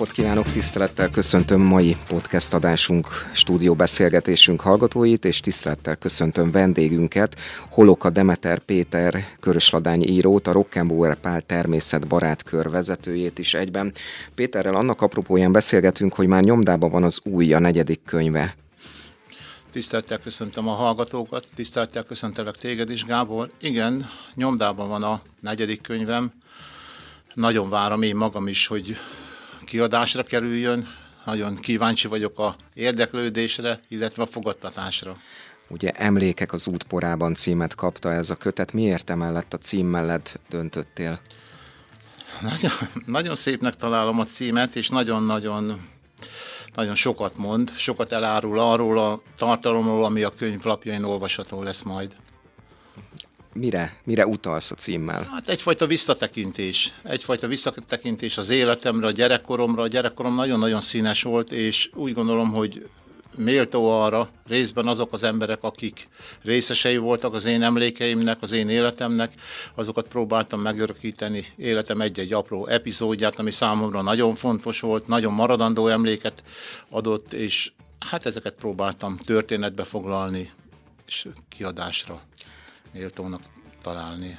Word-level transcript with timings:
napot 0.00 0.14
kívánok, 0.14 0.50
tisztelettel 0.50 1.08
köszöntöm 1.08 1.60
mai 1.60 1.96
podcast 2.08 2.54
adásunk, 2.54 3.08
stúdió 3.32 3.74
beszélgetésünk 3.74 4.60
hallgatóit, 4.60 5.24
és 5.24 5.40
tisztelettel 5.40 5.96
köszöntöm 5.96 6.50
vendégünket, 6.50 7.36
Holoka 7.68 8.10
Demeter 8.10 8.58
Péter 8.58 9.24
Körösladány 9.40 10.02
írót, 10.02 10.46
a 10.46 10.52
Rock'n'Bauer 10.52 11.16
Pál 11.20 11.40
természetbarát 11.40 12.42
kör 12.42 12.70
vezetőjét 12.70 13.38
is 13.38 13.54
egyben. 13.54 13.92
Péterrel 14.34 14.74
annak 14.74 15.02
apropóján 15.02 15.52
beszélgetünk, 15.52 16.14
hogy 16.14 16.26
már 16.26 16.42
nyomdában 16.42 16.90
van 16.90 17.02
az 17.02 17.20
új, 17.22 17.52
a 17.52 17.58
negyedik 17.58 18.00
könyve. 18.04 18.56
Tisztelettel 19.72 20.18
köszöntöm 20.18 20.68
a 20.68 20.72
hallgatókat, 20.72 21.46
tisztelettel 21.54 22.02
köszöntelek 22.02 22.54
téged 22.54 22.90
is, 22.90 23.04
Gábor. 23.04 23.50
Igen, 23.60 24.06
nyomdában 24.34 24.88
van 24.88 25.02
a 25.02 25.22
negyedik 25.40 25.80
könyvem. 25.80 26.32
Nagyon 27.34 27.68
várom 27.68 28.02
én 28.02 28.16
magam 28.16 28.48
is, 28.48 28.66
hogy 28.66 28.96
kiadásra 29.70 30.22
kerüljön. 30.22 30.88
Nagyon 31.24 31.56
kíváncsi 31.56 32.08
vagyok 32.08 32.38
a 32.38 32.56
érdeklődésre, 32.74 33.80
illetve 33.88 34.22
a 34.22 34.26
fogadtatásra. 34.26 35.16
Ugye 35.68 35.90
Emlékek 35.90 36.52
az 36.52 36.66
útporában 36.66 37.34
címet 37.34 37.74
kapta 37.74 38.12
ez 38.12 38.30
a 38.30 38.34
kötet. 38.34 38.72
Miért 38.72 39.10
emellett 39.10 39.52
a 39.54 39.58
cím 39.58 39.86
mellett 39.86 40.40
döntöttél? 40.48 41.20
Nagyon, 42.40 42.70
nagyon 43.06 43.36
szépnek 43.36 43.74
találom 43.74 44.18
a 44.18 44.24
címet, 44.24 44.76
és 44.76 44.88
nagyon-nagyon 44.88 45.88
nagyon 46.74 46.94
sokat 46.94 47.36
mond, 47.36 47.72
sokat 47.76 48.12
elárul 48.12 48.58
arról 48.58 48.98
a 48.98 49.20
tartalomról, 49.36 50.04
ami 50.04 50.22
a 50.22 50.34
könyv 50.34 50.64
lapjain 50.64 51.04
olvasható 51.04 51.62
lesz 51.62 51.82
majd. 51.82 52.16
Mire, 53.52 54.00
mire 54.04 54.26
utalsz 54.26 54.70
a 54.70 54.74
címmel? 54.74 55.28
Hát 55.32 55.48
egyfajta 55.48 55.86
visszatekintés. 55.86 56.94
Egyfajta 57.02 57.46
visszatekintés 57.46 58.38
az 58.38 58.48
életemre, 58.48 59.06
a 59.06 59.10
gyerekkoromra. 59.10 59.82
A 59.82 59.88
gyerekkorom 59.88 60.34
nagyon-nagyon 60.34 60.80
színes 60.80 61.22
volt, 61.22 61.52
és 61.52 61.90
úgy 61.94 62.14
gondolom, 62.14 62.52
hogy 62.52 62.88
méltó 63.36 64.00
arra 64.00 64.28
részben 64.46 64.86
azok 64.86 65.12
az 65.12 65.22
emberek, 65.22 65.62
akik 65.62 66.08
részesei 66.42 66.96
voltak 66.96 67.34
az 67.34 67.44
én 67.44 67.62
emlékeimnek, 67.62 68.42
az 68.42 68.52
én 68.52 68.68
életemnek, 68.68 69.32
azokat 69.74 70.08
próbáltam 70.08 70.60
megörökíteni 70.60 71.44
életem 71.56 72.00
egy-egy 72.00 72.32
apró 72.32 72.66
epizódját, 72.66 73.38
ami 73.38 73.50
számomra 73.50 74.02
nagyon 74.02 74.34
fontos 74.34 74.80
volt, 74.80 75.06
nagyon 75.06 75.32
maradandó 75.32 75.86
emléket 75.86 76.44
adott, 76.88 77.32
és 77.32 77.72
hát 78.10 78.26
ezeket 78.26 78.54
próbáltam 78.54 79.16
történetbe 79.16 79.84
foglalni, 79.84 80.50
és 81.06 81.26
kiadásra 81.48 82.22
méltónak 82.92 83.40
találni 83.82 84.38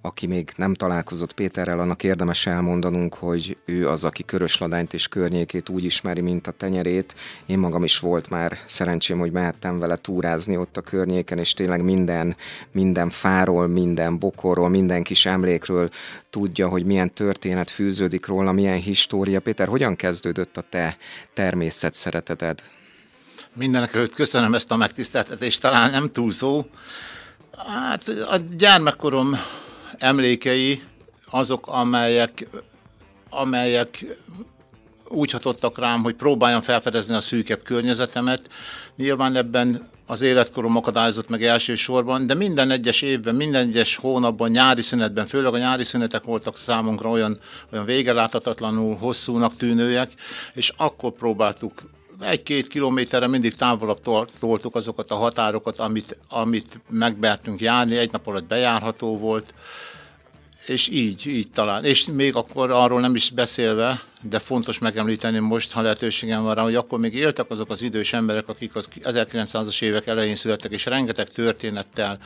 aki 0.00 0.26
még 0.26 0.52
nem 0.56 0.74
találkozott 0.74 1.32
Péterrel, 1.32 1.80
annak 1.80 2.02
érdemes 2.02 2.46
elmondanunk, 2.46 3.14
hogy 3.14 3.56
ő 3.64 3.88
az, 3.88 4.04
aki 4.04 4.24
Körösladányt 4.24 4.94
és 4.94 5.08
környékét 5.08 5.68
úgy 5.68 5.84
ismeri, 5.84 6.20
mint 6.20 6.46
a 6.46 6.50
tenyerét. 6.50 7.14
Én 7.46 7.58
magam 7.58 7.84
is 7.84 7.98
volt 7.98 8.30
már 8.30 8.58
szerencsém, 8.66 9.18
hogy 9.18 9.32
mehettem 9.32 9.78
vele 9.78 9.96
túrázni 9.96 10.56
ott 10.56 10.76
a 10.76 10.80
környéken, 10.80 11.38
és 11.38 11.52
tényleg 11.52 11.82
minden, 11.82 12.36
minden 12.72 13.10
fáról, 13.10 13.66
minden 13.66 14.18
bokorról, 14.18 14.68
minden 14.68 15.02
kis 15.02 15.26
emlékről 15.26 15.88
tudja, 16.30 16.68
hogy 16.68 16.84
milyen 16.84 17.14
történet 17.14 17.70
fűződik 17.70 18.26
róla, 18.26 18.52
milyen 18.52 18.78
história. 18.80 19.40
Péter, 19.40 19.68
hogyan 19.68 19.96
kezdődött 19.96 20.56
a 20.56 20.64
te 20.70 20.96
természet 21.34 21.94
szereteted? 21.94 22.62
Mindenek 23.58 23.94
előtt 23.94 24.14
köszönöm 24.14 24.54
ezt 24.54 24.70
a 24.70 24.76
megtiszteltetést, 24.76 25.60
talán 25.60 25.90
nem 25.90 26.12
túlzó. 26.12 26.64
Hát 27.56 28.08
a 28.08 28.36
gyermekkorom 28.56 29.36
emlékei 29.96 30.82
azok, 31.30 31.66
amelyek, 31.66 32.46
amelyek 33.30 34.04
úgy 35.08 35.30
hatottak 35.30 35.78
rám, 35.78 36.02
hogy 36.02 36.14
próbáljam 36.14 36.60
felfedezni 36.60 37.14
a 37.14 37.20
szűkebb 37.20 37.62
környezetemet. 37.62 38.48
Nyilván 38.96 39.36
ebben 39.36 39.88
az 40.06 40.20
életkorom 40.20 40.76
akadályozott 40.76 41.28
meg 41.28 41.44
elsősorban, 41.44 42.26
de 42.26 42.34
minden 42.34 42.70
egyes 42.70 43.02
évben, 43.02 43.34
minden 43.34 43.68
egyes 43.68 43.96
hónapban, 43.96 44.50
nyári 44.50 44.82
szünetben, 44.82 45.26
főleg 45.26 45.54
a 45.54 45.58
nyári 45.58 45.84
szünetek 45.84 46.24
voltak 46.24 46.58
számunkra 46.58 47.08
olyan, 47.08 47.38
olyan 47.72 47.84
végeláthatatlanul 47.84 48.96
hosszúnak 48.96 49.56
tűnőek, 49.56 50.12
és 50.54 50.72
akkor 50.76 51.12
próbáltuk 51.12 51.82
egy-két 52.20 52.66
kilométerre 52.66 53.26
mindig 53.26 53.54
távolabb 53.54 54.00
toltuk 54.40 54.74
azokat 54.74 55.10
a 55.10 55.14
határokat, 55.14 55.78
amit, 55.78 56.18
amit 56.28 56.80
megbertünk 56.88 57.60
járni, 57.60 57.96
egy 57.96 58.12
nap 58.12 58.26
alatt 58.26 58.44
bejárható 58.44 59.18
volt, 59.18 59.54
és 60.66 60.88
így, 60.88 61.26
így 61.26 61.50
talán. 61.50 61.84
És 61.84 62.06
még 62.06 62.34
akkor 62.34 62.70
arról 62.70 63.00
nem 63.00 63.14
is 63.14 63.30
beszélve, 63.30 64.02
de 64.22 64.38
fontos 64.38 64.78
megemlíteni 64.78 65.38
most, 65.38 65.72
ha 65.72 65.80
lehetőségem 65.80 66.42
van 66.42 66.54
rá, 66.54 66.62
hogy 66.62 66.74
akkor 66.74 66.98
még 66.98 67.14
éltek 67.14 67.50
azok 67.50 67.70
az 67.70 67.82
idős 67.82 68.12
emberek, 68.12 68.48
akik 68.48 68.74
az 68.74 68.88
1900-as 69.02 69.82
évek 69.82 70.06
elején 70.06 70.36
születtek, 70.36 70.72
és 70.72 70.84
rengeteg 70.84 71.28
történettel 71.28 72.18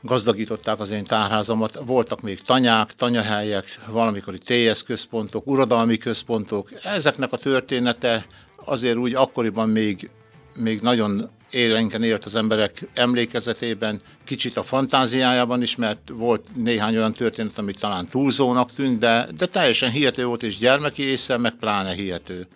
gazdagították 0.00 0.80
az 0.80 0.90
én 0.90 1.04
tárházamat. 1.04 1.78
Voltak 1.84 2.20
még 2.20 2.40
tanyák, 2.40 2.92
tanyahelyek, 2.92 3.78
valamikori 3.86 4.38
TS 4.38 4.82
központok, 4.82 5.46
uradalmi 5.46 5.96
központok. 5.96 6.70
Ezeknek 6.82 7.32
a 7.32 7.36
története 7.36 8.26
azért 8.64 8.96
úgy 8.96 9.14
akkoriban 9.14 9.68
még, 9.68 10.10
még 10.56 10.80
nagyon 10.80 11.30
élenken 11.50 12.02
élt 12.02 12.24
az 12.24 12.34
emberek 12.34 12.88
emlékezetében, 12.94 14.00
kicsit 14.24 14.56
a 14.56 14.62
fantáziájában 14.62 15.62
is, 15.62 15.76
mert 15.76 16.10
volt 16.12 16.46
néhány 16.56 16.96
olyan 16.96 17.12
történet, 17.12 17.58
amit 17.58 17.80
talán 17.80 18.08
túlzónak 18.08 18.72
tűnt, 18.72 18.98
de, 18.98 19.28
de 19.36 19.46
teljesen 19.46 19.90
hihető 19.90 20.24
volt, 20.24 20.42
és 20.42 20.58
gyermeki 20.58 21.02
észre, 21.02 21.36
meg 21.36 21.52
pláne 21.52 21.92
hihető. 21.92 22.46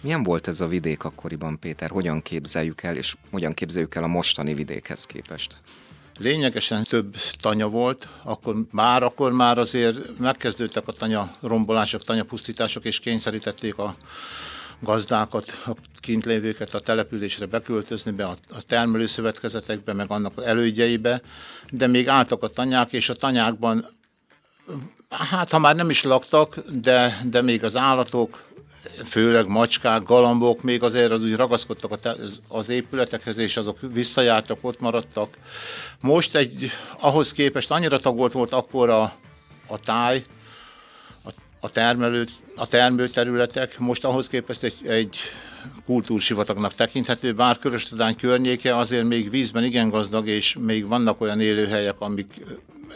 Milyen 0.00 0.22
volt 0.22 0.48
ez 0.48 0.60
a 0.60 0.66
vidék 0.66 1.04
akkoriban, 1.04 1.58
Péter? 1.58 1.90
Hogyan 1.90 2.22
képzeljük 2.22 2.82
el, 2.82 2.96
és 2.96 3.14
hogyan 3.30 3.52
képzeljük 3.52 3.94
el 3.94 4.02
a 4.02 4.06
mostani 4.06 4.54
vidékhez 4.54 5.04
képest? 5.04 5.56
Lényegesen 6.18 6.84
több 6.84 7.16
tanya 7.40 7.68
volt, 7.68 8.08
akkor 8.22 8.54
már, 8.70 9.02
akkor 9.02 9.32
már 9.32 9.58
azért 9.58 10.18
megkezdődtek 10.18 10.88
a 10.88 10.92
tanya 10.92 11.36
rombolások, 11.40 12.04
tanyapusztítások, 12.04 12.84
és 12.84 12.98
kényszerítették 12.98 13.78
a 13.78 13.96
gazdákat, 14.80 15.62
a 15.66 15.72
kint 16.00 16.24
lévőket 16.24 16.74
a 16.74 16.80
településre 16.80 17.46
beköltözni 17.46 18.10
be, 18.10 18.24
a, 18.24 18.36
a 18.50 18.62
termelőszövetkezetekbe, 18.62 19.92
meg 19.92 20.10
annak 20.10 20.32
elődjeibe, 20.44 21.20
de 21.70 21.86
még 21.86 22.08
álltak 22.08 22.42
a 22.42 22.48
tanyák, 22.48 22.92
és 22.92 23.08
a 23.08 23.14
tanyákban, 23.14 23.86
hát 25.10 25.50
ha 25.50 25.58
már 25.58 25.74
nem 25.74 25.90
is 25.90 26.02
laktak, 26.02 26.58
de, 26.70 27.20
de 27.30 27.42
még 27.42 27.64
az 27.64 27.76
állatok, 27.76 28.44
főleg 29.04 29.46
macskák, 29.46 30.02
galambok 30.02 30.62
még 30.62 30.82
azért 30.82 31.10
az 31.10 31.22
úgy 31.22 31.36
ragaszkodtak 31.36 31.92
az 32.48 32.68
épületekhez, 32.68 33.36
és 33.36 33.56
azok 33.56 33.78
visszajártak, 33.92 34.58
ott 34.60 34.80
maradtak. 34.80 35.36
Most 36.00 36.36
egy, 36.36 36.70
ahhoz 37.00 37.32
képest 37.32 37.70
annyira 37.70 37.98
tagolt 37.98 38.32
volt 38.32 38.52
akkor 38.52 38.90
a, 38.90 39.02
a 39.66 39.78
táj, 39.78 40.24
a, 41.66 41.70
termelő, 41.70 42.24
a 42.56 42.66
termőterületek 42.66 43.78
most 43.78 44.04
ahhoz 44.04 44.28
képest 44.28 44.62
egy, 44.62 44.74
egy 44.86 45.16
kultúrsivatagnak 45.84 46.74
tekinthető, 46.74 47.32
bár 47.32 47.58
Köröstadány 47.58 48.16
környéke 48.16 48.76
azért 48.76 49.04
még 49.04 49.30
vízben 49.30 49.64
igen 49.64 49.88
gazdag, 49.88 50.26
és 50.26 50.56
még 50.60 50.86
vannak 50.86 51.20
olyan 51.20 51.40
élőhelyek, 51.40 52.00
amik 52.00 52.26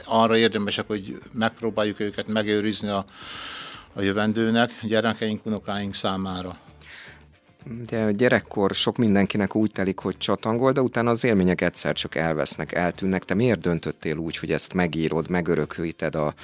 arra 0.04 0.36
érdemesek, 0.36 0.86
hogy 0.86 1.18
megpróbáljuk 1.32 2.00
őket 2.00 2.28
megőrizni 2.28 2.88
a, 2.88 3.04
a 3.92 4.02
jövendőnek, 4.02 4.70
gyerekeink, 4.82 5.46
unokáink 5.46 5.94
számára. 5.94 6.58
De 7.86 8.02
a 8.02 8.10
gyerekkor 8.10 8.74
sok 8.74 8.96
mindenkinek 8.96 9.54
úgy 9.54 9.72
telik, 9.72 9.98
hogy 9.98 10.16
csatangol, 10.18 10.72
de 10.72 10.80
utána 10.80 11.10
az 11.10 11.24
élmények 11.24 11.60
egyszer 11.60 11.94
csak 11.94 12.14
elvesznek, 12.14 12.72
eltűnnek. 12.72 13.24
Te 13.24 13.34
miért 13.34 13.60
döntöttél 13.60 14.16
úgy, 14.16 14.36
hogy 14.36 14.52
ezt 14.52 14.72
megírod, 14.72 15.30
megörökíted 15.30 16.14
a, 16.14 16.34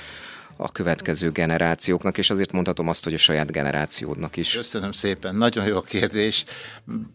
a 0.56 0.72
következő 0.72 1.30
generációknak, 1.30 2.18
és 2.18 2.30
azért 2.30 2.52
mondhatom 2.52 2.88
azt, 2.88 3.04
hogy 3.04 3.14
a 3.14 3.18
saját 3.18 3.52
generációdnak 3.52 4.36
is. 4.36 4.52
Köszönöm 4.52 4.92
szépen, 4.92 5.34
nagyon 5.34 5.66
jó 5.66 5.80
kérdés. 5.80 6.44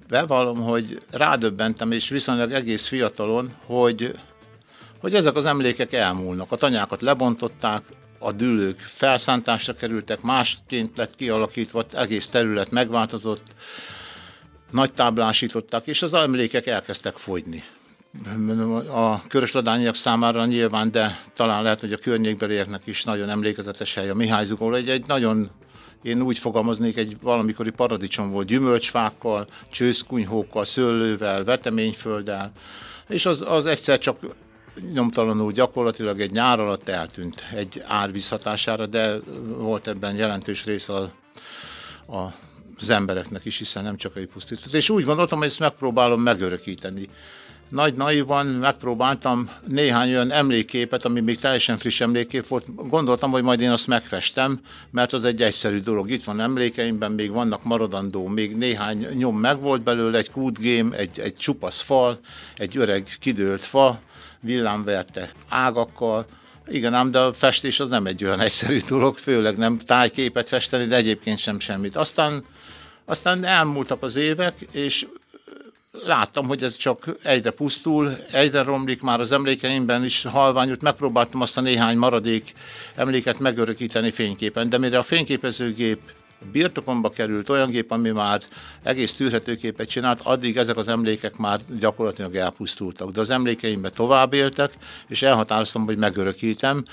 Bevallom, 0.08 0.62
hogy 0.62 1.02
rádöbbentem, 1.12 1.92
és 1.92 2.10
viszonylag 2.10 2.52
egész 2.52 2.86
fiatalon, 2.86 3.52
hogy, 3.66 4.20
hogy 5.00 5.16
ezek 5.16 5.36
az 5.36 5.46
emlékek 5.46 5.94
elmúlnak. 5.94 6.52
A 6.52 6.56
tanyákat 6.56 7.02
lebontották, 7.02 7.84
a 8.20 8.32
dűlők 8.32 8.80
felszántásra 8.80 9.74
kerültek, 9.74 10.22
másként 10.22 10.98
lett 10.98 11.16
kialakítva, 11.16 11.86
egész 11.92 12.28
terület 12.28 12.72
megváltozott, 12.72 13.44
nagy 14.72 14.94
táblásították, 14.94 15.88
és 15.88 16.02
az 16.02 16.14
emlékek 16.14 16.66
elkezdtek 16.68 17.18
fogyni 17.18 17.64
a 18.92 19.22
körösladányiak 19.28 19.96
számára 19.96 20.46
nyilván, 20.46 20.92
de 20.92 21.22
talán 21.34 21.64
lehet, 21.64 21.80
hogy 21.80 21.94
a 21.94 21.98
környékbelieknek 21.98 22.82
is 22.86 23.04
nagyon 23.04 23.30
emlékezetes 23.30 23.94
hely 23.94 24.10
a 24.10 24.16
Mihály 24.16 24.46
Zugó. 24.46 24.74
Egy, 24.74 24.90
egy 24.90 25.06
nagyon, 25.08 25.50
én 26.02 26.22
úgy 26.22 26.38
fogalmaznék, 26.38 26.98
egy 26.98 27.18
valamikori 27.22 27.70
paradicsom 27.70 28.32
volt 28.32 28.48
gyümölcsfákkal, 28.48 29.48
csőszkunyhókkal, 29.72 30.66
szőlővel, 30.66 31.44
veteményfölddel, 31.44 32.52
és 33.08 33.26
az, 33.26 33.44
az 33.48 33.66
egyszer 33.66 34.00
csak 34.00 34.18
nyomtalanul 34.94 35.52
gyakorlatilag 35.52 36.22
egy 36.22 36.32
nyár 36.32 36.60
alatt 36.60 36.90
eltűnt 36.90 37.44
egy 37.56 37.84
árvíz 37.88 38.30
hatására, 38.30 38.86
de 38.86 39.20
volt 39.58 39.88
ebben 39.88 40.16
jelentős 40.16 40.66
rész 40.66 40.90
a, 40.90 41.12
a 42.08 42.34
az 42.80 42.90
embereknek 42.90 43.46
is, 43.46 43.58
hiszen 43.58 43.84
nem 43.84 43.96
csak 43.96 44.16
egy 44.16 44.28
pusztítás. 44.28 44.74
És 44.74 44.90
úgy 44.90 45.04
gondoltam, 45.04 45.38
hogy 45.38 45.48
ezt 45.48 45.60
megpróbálom 45.60 46.22
megörökíteni 46.22 47.08
nagy 47.72 47.96
naivan 47.96 48.46
megpróbáltam 48.46 49.50
néhány 49.68 50.10
olyan 50.10 50.32
emlékképet, 50.32 51.06
ami 51.06 51.20
még 51.20 51.40
teljesen 51.40 51.78
friss 51.78 52.02
emlékkép 52.02 52.48
volt. 52.48 52.88
Gondoltam, 52.90 53.32
hogy 53.32 53.44
majd 53.44 53.62
én 53.62 53.72
azt 53.72 53.88
megfestem, 53.88 54.60
mert 54.90 55.14
az 55.14 55.26
egy 55.26 55.42
egyszerű 55.42 55.80
dolog. 55.80 56.10
Itt 56.10 56.24
van 56.24 56.40
emlékeimben, 56.40 57.12
még 57.12 57.32
vannak 57.32 57.64
maradandó, 57.64 58.28
még 58.28 58.56
néhány 58.56 59.08
nyom 59.14 59.38
megvolt 59.38 59.84
belőle, 59.84 60.18
egy 60.18 60.32
kútgém, 60.32 60.94
egy, 60.98 61.20
egy 61.20 61.36
csupasz 61.36 61.82
fal, 61.82 62.20
egy 62.56 62.78
öreg 62.78 63.18
kidőlt 63.20 63.62
fa, 63.62 64.00
villámverte 64.40 65.32
ágakkal, 65.50 66.26
igen, 66.68 66.94
ám 66.94 67.12
de 67.12 67.20
a 67.20 67.34
festés 67.34 67.80
az 67.80 67.88
nem 67.88 68.06
egy 68.06 68.24
olyan 68.24 68.40
egyszerű 68.40 68.80
dolog, 68.88 69.18
főleg 69.18 69.58
nem 69.58 69.78
tájképet 69.78 70.48
festeni, 70.48 70.86
de 70.86 70.96
egyébként 70.96 71.38
sem 71.38 71.60
semmit. 71.60 71.96
Aztán, 71.96 72.46
aztán 73.06 73.44
elmúltak 73.44 74.04
az 74.04 74.16
évek, 74.16 74.68
és 74.72 75.06
láttam, 75.92 76.48
hogy 76.48 76.64
ez 76.64 76.76
csak 76.76 77.06
egyre 77.24 77.52
pusztul, 77.52 78.18
egyre 78.32 78.64
romlik, 78.64 79.02
már 79.02 79.20
az 79.20 79.32
emlékeimben 79.32 80.04
is 80.04 80.24
halványult, 80.24 80.82
megpróbáltam 80.82 81.42
azt 81.42 81.58
a 81.58 81.62
néhány 81.62 81.98
maradék 81.98 82.54
emléket 82.96 83.40
megörökíteni 83.40 84.12
fényképen, 84.12 84.70
de 84.70 84.78
mire 84.78 84.98
a 84.98 85.04
fényképezőgép 85.04 86.00
birtokomba 86.52 87.10
került 87.10 87.50
olyan 87.50 87.70
gép, 87.70 87.92
ami 87.92 88.10
már 88.10 88.42
egész 88.84 89.14
tűrhető 89.14 89.56
képet 89.56 89.90
csinált, 89.90 90.20
addig 90.24 90.58
ezek 90.58 90.78
az 90.78 90.88
emlékek 90.88 91.38
már 91.38 91.60
gyakorlatilag 91.80 92.36
elpusztultak. 92.36 93.12
De 93.12 93.20
az 93.20 93.30
emlékeimben 93.30 93.92
tovább 93.96 94.34
éltek, 94.34 94.74
és 95.08 95.22
elhatároztam, 95.22 95.86
hogy 95.86 95.98
megörökítem, 95.98 96.84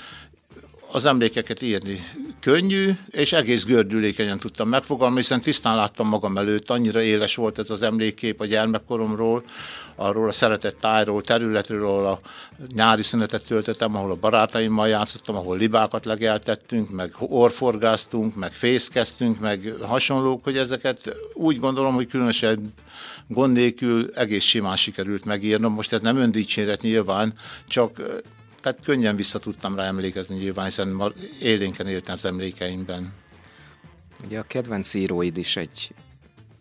az 0.91 1.05
emlékeket 1.05 1.61
írni 1.61 2.07
könnyű, 2.39 2.91
és 3.09 3.31
egész 3.31 3.63
gördülékenyen 3.63 4.39
tudtam 4.39 4.69
megfogalmazni, 4.69 5.21
hiszen 5.21 5.41
tisztán 5.41 5.75
láttam 5.75 6.07
magam 6.07 6.37
előtt, 6.37 6.69
annyira 6.69 7.01
éles 7.01 7.35
volt 7.35 7.59
ez 7.59 7.69
az 7.69 7.81
emlékkép 7.81 8.41
a 8.41 8.45
gyermekkoromról, 8.45 9.43
arról 9.95 10.27
a 10.27 10.31
szeretett 10.31 10.79
tájról, 10.79 11.21
területről, 11.21 12.05
a 12.05 12.19
nyári 12.73 13.03
szünetet 13.03 13.45
töltöttem, 13.45 13.95
ahol 13.95 14.11
a 14.11 14.15
barátaimmal 14.15 14.87
játszottam, 14.87 15.35
ahol 15.35 15.57
libákat 15.57 16.05
legeltettünk, 16.05 16.89
meg 16.89 17.13
orforgáztunk, 17.19 18.35
meg 18.35 18.51
fészkeztünk, 18.51 19.39
meg 19.39 19.73
hasonlók, 19.81 20.43
hogy 20.43 20.57
ezeket 20.57 21.15
úgy 21.33 21.59
gondolom, 21.59 21.93
hogy 21.93 22.07
különösen 22.07 22.73
gond 23.27 23.53
nélkül 23.53 24.11
egész 24.15 24.43
simán 24.43 24.75
sikerült 24.75 25.25
megírnom. 25.25 25.73
Most 25.73 25.93
ez 25.93 26.01
nem 26.01 26.17
öndicséret 26.17 26.81
nyilván, 26.81 27.33
csak 27.67 28.01
tehát 28.61 28.83
könnyen 28.83 29.15
vissza 29.15 29.39
tudtam 29.39 29.75
rá 29.75 29.83
emlékezni 29.83 30.35
nyilván, 30.35 30.65
hiszen 30.65 31.13
élénken 31.41 31.87
éltem 31.87 32.13
az 32.13 32.25
emlékeimben. 32.25 33.13
Ugye 34.25 34.39
a 34.39 34.43
kedvenc 34.43 34.93
íróid 34.93 35.37
is 35.37 35.55
egy 35.55 35.93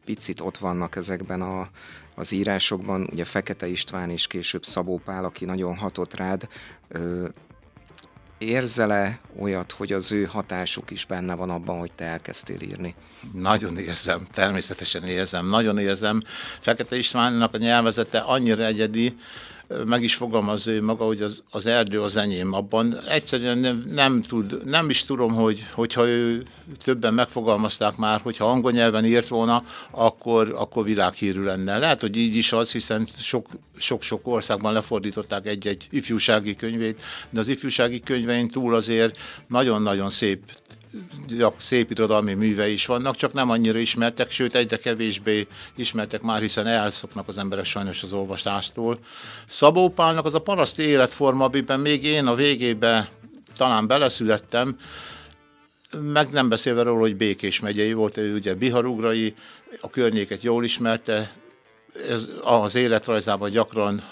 picit 0.05 0.41
ott 0.41 0.57
vannak 0.57 0.97
ezekben 0.97 1.43
a, 1.43 1.69
az 2.15 2.33
írásokban, 2.33 3.09
ugye 3.13 3.25
Fekete 3.25 3.67
István 3.67 4.11
és 4.11 4.27
később 4.27 4.65
Szabó 4.65 5.01
Pál, 5.05 5.25
aki 5.25 5.45
nagyon 5.45 5.77
hatott 5.77 6.15
rád. 6.15 6.49
Ö, 6.89 7.29
érzele 8.39 9.21
olyat, 9.39 9.73
hogy 9.73 9.93
az 9.93 10.13
ő 10.13 10.25
hatásuk 10.25 10.91
is 10.91 11.05
benne 11.05 11.35
van 11.35 11.51
abban, 11.51 11.79
hogy 11.79 11.93
te 11.93 12.05
elkezdtél 12.05 12.61
írni? 12.61 12.95
Nagyon 13.33 13.79
érzem, 13.79 14.27
természetesen 14.33 15.05
érzem, 15.05 15.49
nagyon 15.49 15.79
érzem. 15.79 16.23
Fekete 16.61 16.97
Istvánnak 16.97 17.55
a 17.55 17.59
nyelvezete 17.59 18.19
annyira 18.19 18.65
egyedi, 18.65 19.17
meg 19.85 20.03
is 20.03 20.15
fogalmazza 20.15 20.71
ő 20.71 20.83
maga, 20.83 21.05
hogy 21.05 21.23
az, 21.23 21.43
az 21.51 21.67
erdő 21.67 22.03
az 22.03 22.17
enyém 22.17 22.53
abban. 22.53 22.99
Egyszerűen 23.09 23.59
nem, 23.59 23.85
nem, 23.93 24.23
tud, 24.23 24.65
nem 24.65 24.91
is 24.91 25.05
tudom, 25.05 25.35
hogy, 25.35 25.67
hogyha 25.73 26.07
ő 26.07 26.43
többen 26.77 27.15
megfogalmazták 27.15 27.97
már, 27.97 28.21
hogyha 28.21 28.51
angol 28.51 28.73
nyelven 28.73 29.05
írt 29.05 29.29
volna, 29.29 29.65
akkor, 29.91 30.55
akkor 30.57 30.85
világhírű 30.85 31.43
lenne. 31.43 31.79
Lehet, 31.79 32.01
hogy 32.01 32.17
így 32.17 32.37
is 32.37 32.53
az, 32.53 32.73
hiszen 32.73 33.07
sok-sok 33.77 34.27
országban 34.27 34.73
lefordították 34.73 35.47
egy-egy 35.47 35.87
ifjúsági 35.91 36.57
könyvét, 36.57 37.01
de 37.31 37.41
az 37.41 37.49
ifjúsági 37.49 38.01
könyvein 38.01 38.49
túl 38.49 38.75
azért 38.75 39.19
nagyon-nagyon 39.47 40.11
szép 40.11 40.43
szép 41.57 41.91
irodalmi 41.91 42.35
műve 42.35 42.69
is 42.69 42.87
vannak, 42.87 43.17
csak 43.17 43.33
nem 43.33 43.51
annyira 43.51 43.79
ismertek, 43.79 44.31
sőt 44.31 44.55
egyre 44.55 44.77
kevésbé 44.77 45.47
ismertek 45.77 46.23
már, 46.23 46.41
hiszen 46.41 46.67
elszoknak 46.67 47.29
az 47.29 47.39
emberek 47.39 47.65
sajnos 47.65 48.03
az 48.03 48.13
olvasástól. 48.13 48.99
Szabó 49.47 49.89
Pálnak 49.89 50.25
az 50.25 50.35
a 50.35 50.39
paraszti 50.39 50.83
életforma, 50.83 51.45
amiben 51.45 51.81
még 51.81 52.05
én 52.05 52.27
a 52.27 52.35
végébe 52.35 53.09
talán 53.57 53.87
beleszülettem, 53.87 54.77
meg 56.01 56.31
nem 56.31 56.49
beszélve 56.49 56.83
róla, 56.83 57.01
hogy 57.01 57.17
Békés 57.17 57.61
megyei 57.61 57.93
volt, 57.93 58.17
ő 58.17 58.35
ugye 58.35 58.55
Biharugrai, 58.55 59.35
a 59.81 59.91
környéket 59.91 60.43
jól 60.43 60.65
ismerte, 60.65 61.33
ez 62.09 62.25
az 62.43 62.75
életrajzában 62.75 63.51
gyakran 63.51 64.03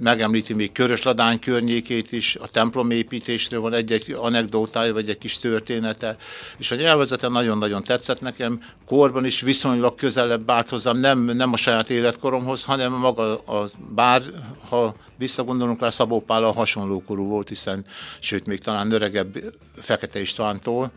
megemlíti 0.00 0.54
még 0.54 0.72
Körösladány 0.72 1.38
környékét 1.38 2.12
is, 2.12 2.36
a 2.36 2.48
templomépítésről 2.48 3.60
van 3.60 3.72
egy-egy 3.72 4.16
anekdótája, 4.18 4.92
vagy 4.92 5.08
egy 5.08 5.18
kis 5.18 5.38
története, 5.38 6.16
és 6.58 6.70
a 6.70 6.74
nyelvezete 6.74 7.28
nagyon-nagyon 7.28 7.82
tetszett 7.82 8.20
nekem, 8.20 8.62
korban 8.86 9.24
is 9.24 9.40
viszonylag 9.40 9.94
közelebb 9.94 10.50
állt 10.50 10.68
hozzám, 10.68 10.96
nem, 10.96 11.18
nem 11.18 11.52
a 11.52 11.56
saját 11.56 11.90
életkoromhoz, 11.90 12.64
hanem 12.64 12.92
maga 12.92 13.38
a 13.38 13.68
bár, 13.94 14.22
ha 14.68 14.94
visszagondolunk 15.18 15.80
rá, 15.80 15.90
Szabó 15.90 16.20
Pál 16.20 16.44
a 16.44 16.52
hasonló 16.52 17.02
korú 17.06 17.26
volt, 17.26 17.48
hiszen, 17.48 17.84
sőt, 18.18 18.46
még 18.46 18.58
talán 18.58 18.92
öregebb 18.92 19.54
Fekete 19.74 20.20
Istvántól, 20.20 20.90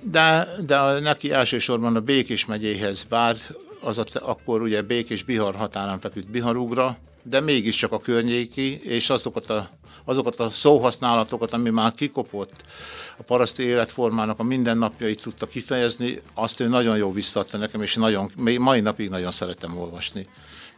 de, 0.00 0.48
de 0.66 1.00
neki 1.00 1.32
elsősorban 1.32 1.96
a 1.96 2.00
Békés 2.00 2.46
megyéhez, 2.46 3.02
bár 3.08 3.36
az 3.86 3.98
a, 3.98 4.04
akkor 4.20 4.62
ugye 4.62 4.82
Békés 4.82 5.22
Bihar 5.22 5.54
határán 5.54 6.00
feküdt 6.00 6.30
Biharugra, 6.30 6.98
de 7.22 7.40
mégiscsak 7.40 7.92
a 7.92 8.00
környéki, 8.00 8.80
és 8.82 9.10
azokat 9.10 9.50
a, 9.50 9.70
azokat 10.04 10.36
a 10.36 10.50
szóhasználatokat, 10.50 11.52
ami 11.52 11.70
már 11.70 11.92
kikopott, 11.92 12.64
a 13.18 13.22
paraszti 13.22 13.62
életformának 13.62 14.38
a 14.38 14.42
mindennapjait 14.42 15.22
tudta 15.22 15.46
kifejezni, 15.46 16.20
azt 16.34 16.60
ő 16.60 16.68
nagyon 16.68 16.96
jó 16.96 17.12
visszaadta 17.12 17.58
nekem, 17.58 17.82
és 17.82 17.94
nagyon, 17.94 18.30
mai 18.58 18.80
napig 18.80 19.08
nagyon 19.08 19.30
szeretem 19.30 19.78
olvasni 19.78 20.26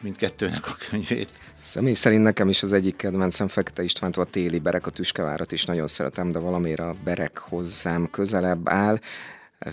mindkettőnek 0.00 0.66
a 0.66 0.76
könyvét. 0.90 1.30
Személy 1.60 1.94
szerint 1.94 2.22
nekem 2.22 2.48
is 2.48 2.62
az 2.62 2.72
egyik 2.72 2.96
kedvencem 2.96 3.48
Fekete 3.48 3.82
Istvánt 3.82 4.16
a 4.16 4.24
téli 4.24 4.58
berek, 4.58 4.86
a 4.86 4.90
Tüskevárat 4.90 5.52
is 5.52 5.64
nagyon 5.64 5.86
szeretem, 5.86 6.32
de 6.32 6.38
valamiért 6.38 6.80
a 6.80 6.94
berek 7.04 7.38
hozzám 7.38 8.10
közelebb 8.10 8.68
áll. 8.68 8.98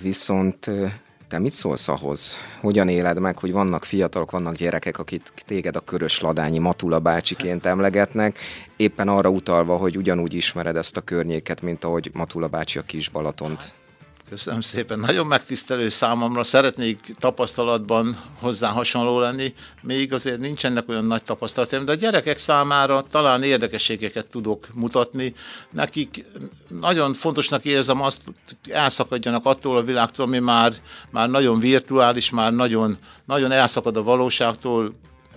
Viszont 0.01 0.69
te 1.35 1.41
mit 1.41 1.53
szólsz 1.53 1.87
ahhoz? 1.87 2.37
Hogyan 2.61 2.89
éled 2.89 3.19
meg, 3.19 3.37
hogy 3.37 3.51
vannak 3.51 3.83
fiatalok, 3.85 4.31
vannak 4.31 4.55
gyerekek, 4.55 4.99
akik 4.99 5.21
téged 5.35 5.75
a 5.75 5.79
körös 5.79 6.21
ladányi 6.21 6.57
Matula 6.57 6.99
bácsiként 6.99 7.65
emlegetnek, 7.65 8.39
éppen 8.75 9.07
arra 9.07 9.29
utalva, 9.29 9.77
hogy 9.77 9.97
ugyanúgy 9.97 10.33
ismered 10.33 10.75
ezt 10.75 10.97
a 10.97 11.01
környéket, 11.01 11.61
mint 11.61 11.83
ahogy 11.83 12.09
Matula 12.13 12.47
bácsi 12.47 12.79
a 12.79 12.81
kis 12.81 13.09
Balatont 13.09 13.73
Köszönöm 14.29 14.61
szépen. 14.61 14.99
Nagyon 14.99 15.27
megtisztelő 15.27 15.89
számomra. 15.89 16.43
Szeretnék 16.43 17.13
tapasztalatban 17.19 18.21
hozzá 18.39 18.69
hasonló 18.69 19.19
lenni. 19.19 19.53
Még 19.81 20.13
azért 20.13 20.39
nincsenek 20.39 20.89
olyan 20.89 21.05
nagy 21.05 21.23
tapasztalatom, 21.23 21.85
de 21.85 21.91
a 21.91 21.95
gyerekek 21.95 22.37
számára 22.37 23.01
talán 23.01 23.43
érdekességeket 23.43 24.27
tudok 24.27 24.67
mutatni. 24.73 25.33
Nekik 25.69 26.25
nagyon 26.81 27.13
fontosnak 27.13 27.65
érzem 27.65 28.01
azt, 28.01 28.21
hogy 28.25 28.71
elszakadjanak 28.71 29.45
attól 29.45 29.77
a 29.77 29.83
világtól, 29.83 30.25
ami 30.25 30.39
már, 30.39 30.73
már 31.09 31.29
nagyon 31.29 31.59
virtuális, 31.59 32.29
már 32.29 32.53
nagyon, 32.53 32.97
nagyon 33.25 33.51
elszakad 33.51 33.97
a 33.97 34.03
valóságtól, 34.03 34.93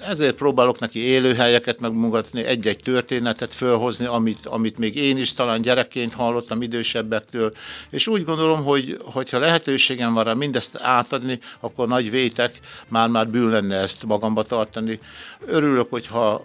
ezért 0.06 0.34
próbálok 0.34 0.78
neki 0.78 0.98
élőhelyeket 0.98 1.80
megmutatni, 1.80 2.44
egy-egy 2.44 2.80
történetet 2.82 3.54
fölhozni, 3.54 4.06
amit, 4.06 4.46
amit 4.46 4.78
még 4.78 4.96
én 4.96 5.16
is 5.16 5.32
talán 5.32 5.62
gyerekként 5.62 6.14
hallottam 6.14 6.62
idősebbektől, 6.62 7.52
és 7.90 8.06
úgy 8.06 8.24
gondolom, 8.24 8.64
hogy 8.64 8.98
hogyha 9.04 9.38
lehetőségem 9.38 10.14
van 10.14 10.24
rá 10.24 10.32
mindezt 10.32 10.78
átadni, 10.80 11.38
akkor 11.60 11.88
nagy 11.88 12.10
vétek, 12.10 12.58
már-már 12.88 13.28
bűn 13.28 13.50
lenne 13.50 13.76
ezt 13.76 14.06
magamba 14.06 14.42
tartani. 14.42 15.00
Örülök, 15.46 15.90
hogyha 15.90 16.44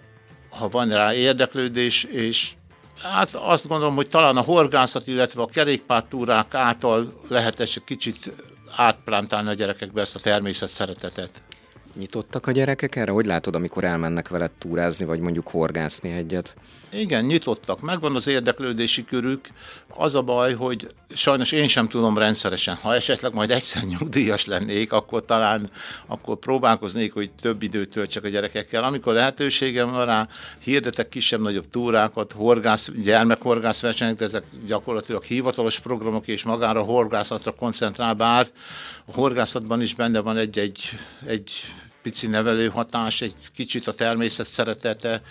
ha 0.50 0.68
van 0.68 0.88
rá 0.88 1.14
érdeklődés, 1.14 2.04
és 2.04 2.50
Hát 3.02 3.34
azt 3.34 3.68
gondolom, 3.68 3.94
hogy 3.94 4.08
talán 4.08 4.36
a 4.36 4.40
horgászat, 4.40 5.06
illetve 5.06 5.42
a 5.42 5.46
kerékpártúrák 5.46 6.54
által 6.54 7.20
lehet 7.28 7.60
egy 7.60 7.84
kicsit 7.84 8.32
átplántálni 8.76 9.48
a 9.48 9.54
gyerekekbe 9.54 10.00
ezt 10.00 10.14
a 10.14 10.20
természet 10.20 10.68
szeretetet. 10.68 11.42
Nyitottak 11.94 12.46
a 12.46 12.52
gyerekek 12.52 12.96
erre? 12.96 13.10
Hogy 13.10 13.26
látod, 13.26 13.54
amikor 13.54 13.84
elmennek 13.84 14.28
veled 14.28 14.50
túrázni, 14.58 15.04
vagy 15.04 15.20
mondjuk 15.20 15.48
horgászni 15.48 16.10
egyet? 16.10 16.54
Igen, 16.92 17.24
nyitottak, 17.24 17.80
megvan 17.80 18.16
az 18.16 18.26
érdeklődési 18.26 19.04
körük. 19.04 19.46
Az 19.88 20.14
a 20.14 20.22
baj, 20.22 20.54
hogy 20.54 20.94
sajnos 21.14 21.52
én 21.52 21.68
sem 21.68 21.88
tudom 21.88 22.18
rendszeresen. 22.18 22.74
Ha 22.74 22.94
esetleg 22.94 23.34
majd 23.34 23.50
egyszer 23.50 23.82
nyugdíjas 23.98 24.46
lennék, 24.46 24.92
akkor 24.92 25.24
talán 25.24 25.70
akkor 26.06 26.38
próbálkoznék, 26.38 27.12
hogy 27.12 27.30
több 27.40 27.62
időt 27.62 27.88
töltsek 27.88 28.24
a 28.24 28.28
gyerekekkel. 28.28 28.84
Amikor 28.84 29.12
lehetőségem 29.12 29.90
van 29.90 30.04
rá, 30.04 30.28
hirdetek 30.58 31.08
kisebb-nagyobb 31.08 31.68
túrákat, 31.68 32.32
horgász, 32.32 32.90
gyermekhorgászversenyek, 33.02 34.16
de 34.16 34.24
ezek 34.24 34.44
gyakorlatilag 34.66 35.22
hivatalos 35.22 35.78
programok, 35.78 36.26
és 36.26 36.42
magára 36.42 36.82
horgászatra 36.82 37.52
koncentrál, 37.52 38.14
bár 38.14 38.50
a 39.04 39.12
horgászatban 39.12 39.82
is 39.82 39.94
benne 39.94 40.20
van 40.20 40.36
egy-egy 40.36 40.88
egy 41.26 41.52
pici 42.04 42.26
nevelő 42.26 42.68
hatás, 42.68 43.20
egy 43.20 43.34
kicsit 43.54 43.86
a 43.86 43.94
természet 43.94 44.46
szeretete, 44.46 45.22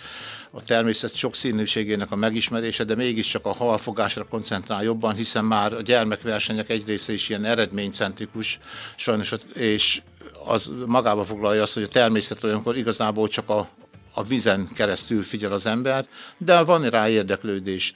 a 0.50 0.62
természet 0.62 1.14
sokszínűségének 1.14 2.10
a 2.10 2.16
megismerése, 2.16 2.84
de 2.84 2.94
mégiscsak 2.94 3.46
a 3.46 3.52
halfogásra 3.52 4.24
koncentrál 4.24 4.82
jobban, 4.82 5.14
hiszen 5.14 5.44
már 5.44 5.72
a 5.72 5.80
gyermekversenyek 5.80 6.70
egy 6.70 6.86
része 6.86 7.12
is 7.12 7.28
ilyen 7.28 7.44
eredménycentrikus, 7.44 8.58
sajnos, 8.96 9.32
és 9.54 10.02
az 10.46 10.70
magába 10.86 11.24
foglalja 11.24 11.62
azt, 11.62 11.74
hogy 11.74 11.82
a 11.82 11.88
természet 11.88 12.44
olyankor 12.44 12.76
igazából 12.76 13.28
csak 13.28 13.48
a, 13.48 13.68
a 14.12 14.22
vizen 14.22 14.68
keresztül 14.74 15.22
figyel 15.22 15.52
az 15.52 15.66
ember, 15.66 16.06
de 16.38 16.62
van 16.62 16.88
rá 16.90 17.08
érdeklődés. 17.08 17.94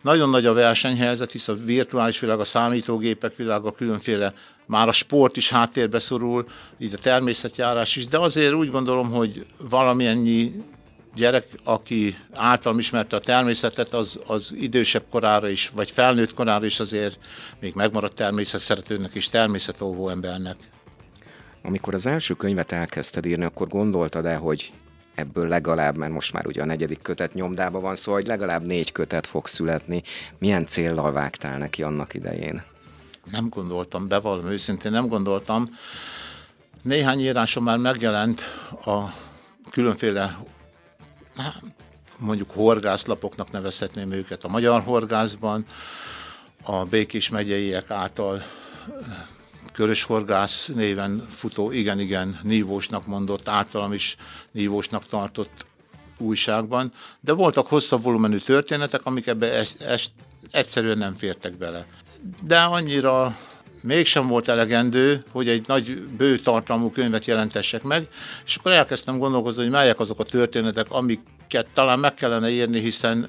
Nagyon 0.00 0.30
nagy 0.30 0.46
a 0.46 0.52
versenyhelyzet, 0.52 1.30
hisz 1.30 1.48
a 1.48 1.54
virtuális 1.54 2.20
világ, 2.20 2.40
a 2.40 2.44
számítógépek 2.44 3.36
világa, 3.36 3.72
különféle 3.72 4.34
már 4.70 4.88
a 4.88 4.92
sport 4.92 5.36
is 5.36 5.50
háttérbe 5.50 5.98
szorul, 5.98 6.46
így 6.78 6.94
a 6.94 6.98
természetjárás 6.98 7.96
is, 7.96 8.06
de 8.06 8.18
azért 8.18 8.52
úgy 8.52 8.70
gondolom, 8.70 9.10
hogy 9.10 9.46
valamennyi 9.68 10.64
gyerek, 11.14 11.46
aki 11.64 12.16
általam 12.32 12.78
ismerte 12.78 13.16
a 13.16 13.20
természetet, 13.20 13.92
az, 13.92 14.18
az 14.26 14.52
idősebb 14.54 15.04
korára 15.10 15.48
is, 15.48 15.70
vagy 15.74 15.90
felnőtt 15.90 16.34
korára 16.34 16.66
is 16.66 16.80
azért 16.80 17.18
még 17.60 17.74
megmaradt 17.74 18.14
természetszeretőnek 18.14 19.14
és 19.14 19.28
természetóvó 19.28 20.08
embernek. 20.08 20.56
Amikor 21.62 21.94
az 21.94 22.06
első 22.06 22.34
könyvet 22.34 22.72
elkezdted 22.72 23.26
írni, 23.26 23.44
akkor 23.44 23.68
gondoltad-e, 23.68 24.36
hogy 24.36 24.72
ebből 25.14 25.48
legalább, 25.48 25.96
mert 25.96 26.12
most 26.12 26.32
már 26.32 26.46
ugye 26.46 26.62
a 26.62 26.66
negyedik 26.66 27.02
kötet 27.02 27.34
nyomdába 27.34 27.80
van 27.80 27.96
szó, 27.96 28.12
hogy 28.12 28.26
legalább 28.26 28.66
négy 28.66 28.92
kötet 28.92 29.26
fog 29.26 29.46
születni. 29.46 30.02
Milyen 30.38 30.66
céllal 30.66 31.12
vágtál 31.12 31.58
neki 31.58 31.82
annak 31.82 32.14
idején? 32.14 32.69
Nem 33.24 33.48
gondoltam, 33.48 34.08
bevallom 34.08 34.46
őszintén, 34.46 34.90
nem 34.90 35.08
gondoltam. 35.08 35.78
Néhány 36.82 37.20
írásom 37.20 37.64
már 37.64 37.78
megjelent 37.78 38.40
a 38.84 39.14
különféle 39.70 40.38
mondjuk 42.18 42.50
horgászlapoknak 42.50 43.50
nevezhetném 43.50 44.12
őket 44.12 44.44
a 44.44 44.48
Magyar 44.48 44.82
Horgászban, 44.82 45.64
a 46.62 46.84
Békés 46.84 47.28
megyeiek 47.28 47.90
által 47.90 48.42
Körös 49.72 50.02
Horgász 50.02 50.66
néven 50.66 51.26
futó, 51.28 51.70
igen-igen 51.70 52.38
nívósnak 52.42 53.06
mondott, 53.06 53.48
általam 53.48 53.92
is 53.92 54.16
nívósnak 54.50 55.06
tartott 55.06 55.66
újságban, 56.18 56.92
de 57.20 57.32
voltak 57.32 57.66
hosszabb 57.66 58.02
volumenű 58.02 58.38
történetek, 58.38 59.06
amik 59.06 59.26
ebbe 59.26 59.52
es, 59.52 59.74
es, 59.78 60.10
egyszerűen 60.50 60.98
nem 60.98 61.14
fértek 61.14 61.56
bele. 61.56 61.86
De 62.42 62.60
annyira 62.60 63.36
mégsem 63.82 64.26
volt 64.26 64.48
elegendő, 64.48 65.22
hogy 65.32 65.48
egy 65.48 65.66
nagy 65.66 66.02
bő 66.02 66.38
tartalmú 66.38 66.90
könyvet 66.90 67.24
jelentessek 67.24 67.82
meg, 67.82 68.08
és 68.46 68.56
akkor 68.56 68.72
elkezdtem 68.72 69.18
gondolkozni, 69.18 69.62
hogy 69.62 69.70
melyek 69.70 70.00
azok 70.00 70.18
a 70.18 70.24
történetek, 70.24 70.90
amiket 70.90 71.66
talán 71.72 71.98
meg 71.98 72.14
kellene 72.14 72.50
írni, 72.50 72.80
hiszen 72.80 73.28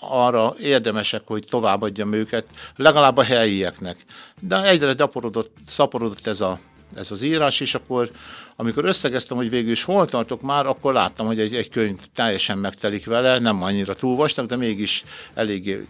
arra 0.00 0.54
érdemesek, 0.60 1.22
hogy 1.24 1.44
továbbadjam 1.48 2.12
őket, 2.12 2.46
legalább 2.76 3.16
a 3.16 3.22
helyieknek. 3.22 4.04
De 4.40 4.64
egyre 4.64 4.92
gyaporodott, 4.92 5.56
szaporodott 5.66 6.26
ez, 6.26 6.40
a, 6.40 6.58
ez 6.96 7.10
az 7.10 7.22
írás, 7.22 7.60
és 7.60 7.74
akkor 7.74 8.10
amikor 8.56 8.84
összegeztem, 8.84 9.36
hogy 9.36 9.50
végül 9.50 9.70
is 9.70 9.84
hol 9.84 10.06
tartok 10.06 10.42
már, 10.42 10.66
akkor 10.66 10.92
láttam, 10.92 11.26
hogy 11.26 11.40
egy, 11.40 11.54
egy 11.54 11.68
könyv 11.68 11.98
teljesen 12.14 12.58
megtelik 12.58 13.06
vele, 13.06 13.38
nem 13.38 13.62
annyira 13.62 13.94
túl 13.94 14.16
vastag, 14.16 14.46
de 14.46 14.56
mégis 14.56 15.04
eléggé 15.34 15.86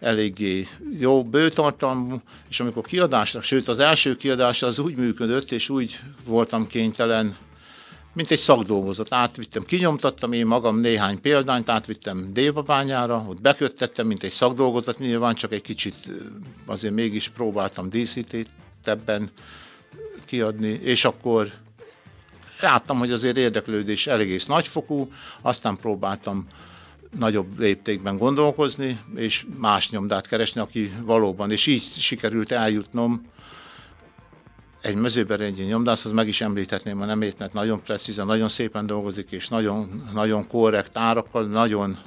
eléggé 0.00 0.68
jó, 0.98 1.24
bőtartalmú, 1.24 2.20
és 2.48 2.60
amikor 2.60 2.84
kiadásnak, 2.84 3.42
sőt 3.42 3.68
az 3.68 3.78
első 3.78 4.16
kiadás 4.16 4.62
az 4.62 4.78
úgy 4.78 4.96
működött, 4.96 5.50
és 5.50 5.68
úgy 5.68 6.00
voltam 6.24 6.66
kénytelen, 6.66 7.36
mint 8.12 8.30
egy 8.30 8.38
szakdolgozat. 8.38 9.12
Átvittem, 9.12 9.64
kinyomtattam 9.64 10.32
én 10.32 10.46
magam 10.46 10.78
néhány 10.78 11.20
példányt, 11.20 11.68
átvittem 11.68 12.32
Dévabányára, 12.32 13.24
ott 13.28 13.40
beköttettem, 13.40 14.06
mint 14.06 14.22
egy 14.22 14.32
szakdolgozat, 14.32 14.98
nyilván 14.98 15.34
csak 15.34 15.52
egy 15.52 15.62
kicsit 15.62 15.96
azért 16.66 16.94
mégis 16.94 17.28
próbáltam 17.28 17.88
ebben 18.84 19.30
kiadni, 20.24 20.68
és 20.82 21.04
akkor 21.04 21.52
láttam, 22.60 22.98
hogy 22.98 23.12
azért 23.12 23.36
érdeklődés 23.36 24.06
eléggé 24.06 24.36
nagyfokú, 24.46 25.12
aztán 25.40 25.76
próbáltam 25.76 26.46
nagyobb 27.18 27.58
léptékben 27.58 28.16
gondolkozni, 28.16 29.00
és 29.14 29.46
más 29.56 29.90
nyomdát 29.90 30.26
keresni, 30.26 30.60
aki 30.60 30.92
valóban, 31.02 31.50
és 31.50 31.66
így 31.66 31.82
sikerült 31.82 32.52
eljutnom 32.52 33.22
egy 34.80 34.94
mezőberényi 34.94 35.62
nyomdászhoz, 35.62 36.12
meg 36.12 36.28
is 36.28 36.40
említhetném 36.40 37.00
a 37.00 37.04
nemét, 37.04 37.38
mert 37.38 37.52
nagyon 37.52 37.82
precízen, 37.82 38.26
nagyon 38.26 38.48
szépen 38.48 38.86
dolgozik, 38.86 39.30
és 39.30 39.48
nagyon, 39.48 40.02
nagyon 40.14 40.46
korrekt 40.48 40.96
árakkal, 40.96 41.44
nagyon 41.44 41.98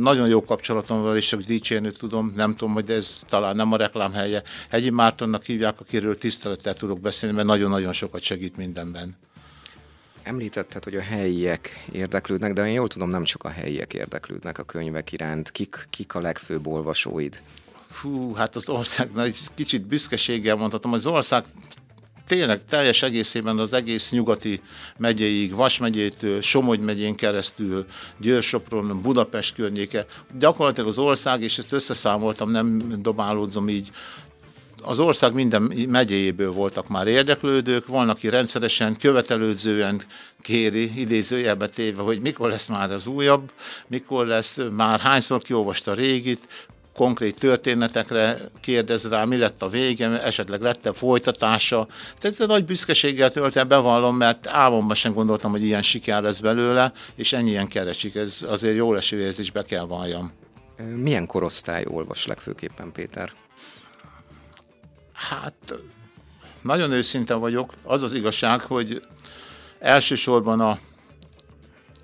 nagyon 0.00 0.28
jó 0.28 0.44
kapcsolatom 0.44 1.02
van, 1.02 1.16
és 1.16 1.28
csak 1.28 1.40
dicsérni 1.40 1.90
tudom, 1.90 2.32
nem 2.36 2.54
tudom, 2.54 2.74
hogy 2.74 2.90
ez 2.90 3.22
talán 3.28 3.56
nem 3.56 3.72
a 3.72 3.76
reklám 3.76 4.12
helye. 4.12 4.42
Hegyi 4.68 4.90
Mártonnak 4.90 5.44
hívják, 5.44 5.80
akiről 5.80 6.18
tisztelettel 6.18 6.74
tudok 6.74 7.00
beszélni, 7.00 7.34
mert 7.34 7.46
nagyon-nagyon 7.46 7.92
sokat 7.92 8.20
segít 8.20 8.56
mindenben. 8.56 9.16
Említetted, 10.22 10.84
hogy 10.84 10.96
a 10.96 11.00
helyiek 11.00 11.84
érdeklődnek, 11.92 12.52
de 12.52 12.66
én 12.66 12.72
jól 12.72 12.88
tudom, 12.88 13.10
nem 13.10 13.24
csak 13.24 13.44
a 13.44 13.48
helyiek 13.48 13.94
érdeklődnek 13.94 14.58
a 14.58 14.62
könyvek 14.62 15.12
iránt. 15.12 15.50
Kik, 15.50 15.86
kik 15.90 16.14
a 16.14 16.20
legfőbb 16.20 16.66
olvasóid? 16.66 17.42
Fú, 17.88 18.34
hát 18.34 18.54
az 18.54 18.68
ország, 18.68 19.10
na, 19.12 19.22
egy 19.22 19.38
kicsit 19.54 19.82
büszkeséggel 19.82 20.56
mondhatom, 20.56 20.92
az 20.92 21.06
ország 21.06 21.44
tényleg 22.30 22.64
teljes 22.64 23.02
egészében 23.02 23.58
az 23.58 23.72
egész 23.72 24.10
nyugati 24.10 24.60
megyéig, 24.96 25.54
Vas 25.54 25.78
megyétől, 25.78 26.40
Somogy 26.40 26.80
megyén 26.80 27.14
keresztül, 27.14 27.86
Győr-Sopron, 28.18 29.00
Budapest 29.02 29.54
környéke, 29.54 30.06
gyakorlatilag 30.38 30.88
az 30.88 30.98
ország, 30.98 31.42
és 31.42 31.58
ezt 31.58 31.72
összeszámoltam, 31.72 32.50
nem 32.50 32.94
dobálódzom 33.02 33.68
így, 33.68 33.90
az 34.82 34.98
ország 34.98 35.32
minden 35.32 35.62
megyéjéből 35.88 36.52
voltak 36.52 36.88
már 36.88 37.06
érdeklődők, 37.06 37.86
van, 37.86 38.08
aki 38.08 38.28
rendszeresen, 38.28 38.96
követelődzően 38.96 40.00
kéri, 40.42 41.00
idézőjelbe 41.00 41.68
téve, 41.68 42.02
hogy 42.02 42.20
mikor 42.20 42.48
lesz 42.48 42.66
már 42.66 42.90
az 42.90 43.06
újabb, 43.06 43.52
mikor 43.86 44.26
lesz, 44.26 44.58
már 44.70 45.00
hányszor 45.00 45.42
kiolvasta 45.42 45.90
a 45.90 45.94
régit, 45.94 46.48
konkrét 46.94 47.38
történetekre 47.38 48.36
kérdez 48.60 49.08
rá, 49.08 49.24
mi 49.24 49.36
lett 49.36 49.62
a 49.62 49.68
vége, 49.68 50.22
esetleg 50.22 50.60
lett-e 50.60 50.92
folytatása. 50.92 51.88
Tehát 52.18 52.38
nagy 52.38 52.64
büszkeséggel 52.64 53.30
töltem, 53.30 53.68
bevallom, 53.68 54.16
mert 54.16 54.46
álmomban 54.46 54.94
sem 54.96 55.12
gondoltam, 55.12 55.50
hogy 55.50 55.64
ilyen 55.64 55.82
siker 55.82 56.22
lesz 56.22 56.40
belőle, 56.40 56.92
és 57.14 57.32
ennyien 57.32 57.68
keresik. 57.68 58.14
Ez 58.14 58.44
azért 58.48 58.76
jó 58.76 58.92
leső 58.92 59.20
érzés, 59.20 59.50
be 59.50 59.64
kell 59.64 59.84
valljam. 59.84 60.32
Milyen 60.96 61.26
korosztály 61.26 61.84
olvas 61.88 62.26
legfőképpen, 62.26 62.92
Péter? 62.92 63.32
Hát 65.28 65.74
nagyon 66.62 66.92
őszinte 66.92 67.34
vagyok. 67.34 67.72
Az 67.82 68.02
az 68.02 68.12
igazság, 68.12 68.60
hogy 68.60 69.02
elsősorban 69.78 70.60
a, 70.60 70.78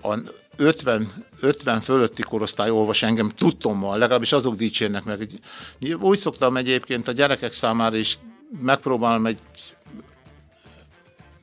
a 0.09 0.19
50, 0.57 1.27
50 1.41 1.81
fölötti 1.81 2.23
korosztály 2.23 2.71
olvas 2.71 3.03
engem 3.03 3.29
tudtommal, 3.29 3.99
legalábbis 3.99 4.33
azok 4.33 4.55
dicsérnek 4.55 5.05
meg. 5.05 5.29
Úgy 6.01 6.19
szoktam 6.19 6.57
egyébként 6.57 7.09
a 7.09 7.13
gyerekek 7.13 7.53
számára 7.53 7.97
is 7.97 8.19
megpróbálom 8.61 9.27
egy 9.27 9.41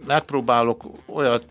megpróbálok 0.06 0.84
olyat 1.06 1.48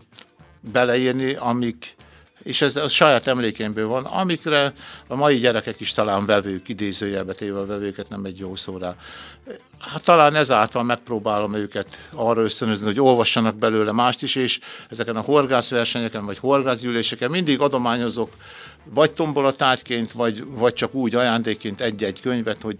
beleírni, 0.61 1.33
amik 1.33 1.95
és 2.43 2.61
ez 2.61 2.75
a 2.75 2.87
saját 2.87 3.27
emlékeimből 3.27 3.87
van, 3.87 4.05
amikre 4.05 4.73
a 5.07 5.15
mai 5.15 5.37
gyerekek 5.37 5.79
is 5.79 5.91
talán 5.91 6.25
vevők, 6.25 6.69
idézőjelbe 6.69 7.33
téve 7.33 7.59
a 7.59 7.65
vevőket, 7.65 8.09
nem 8.09 8.25
egy 8.25 8.37
jó 8.37 8.55
szóra. 8.55 8.95
Hát 9.91 10.03
talán 10.03 10.35
ezáltal 10.35 10.83
megpróbálom 10.83 11.53
őket 11.53 12.09
arra 12.11 12.41
ösztönözni, 12.41 12.85
hogy 12.85 12.99
olvassanak 12.99 13.55
belőle 13.55 13.91
mást 13.91 14.21
is, 14.21 14.35
és 14.35 14.59
ezeken 14.89 15.15
a 15.15 15.21
horgászversenyeken, 15.21 16.25
vagy 16.25 16.37
horgászgyűléseken 16.37 17.29
mindig 17.29 17.59
adományozok 17.59 18.33
vagy 18.83 19.11
tombolatárgyként, 19.11 20.11
vagy, 20.11 20.43
vagy 20.47 20.73
csak 20.73 20.93
úgy 20.93 21.15
ajándékként 21.15 21.81
egy-egy 21.81 22.21
könyvet, 22.21 22.61
hogy 22.61 22.77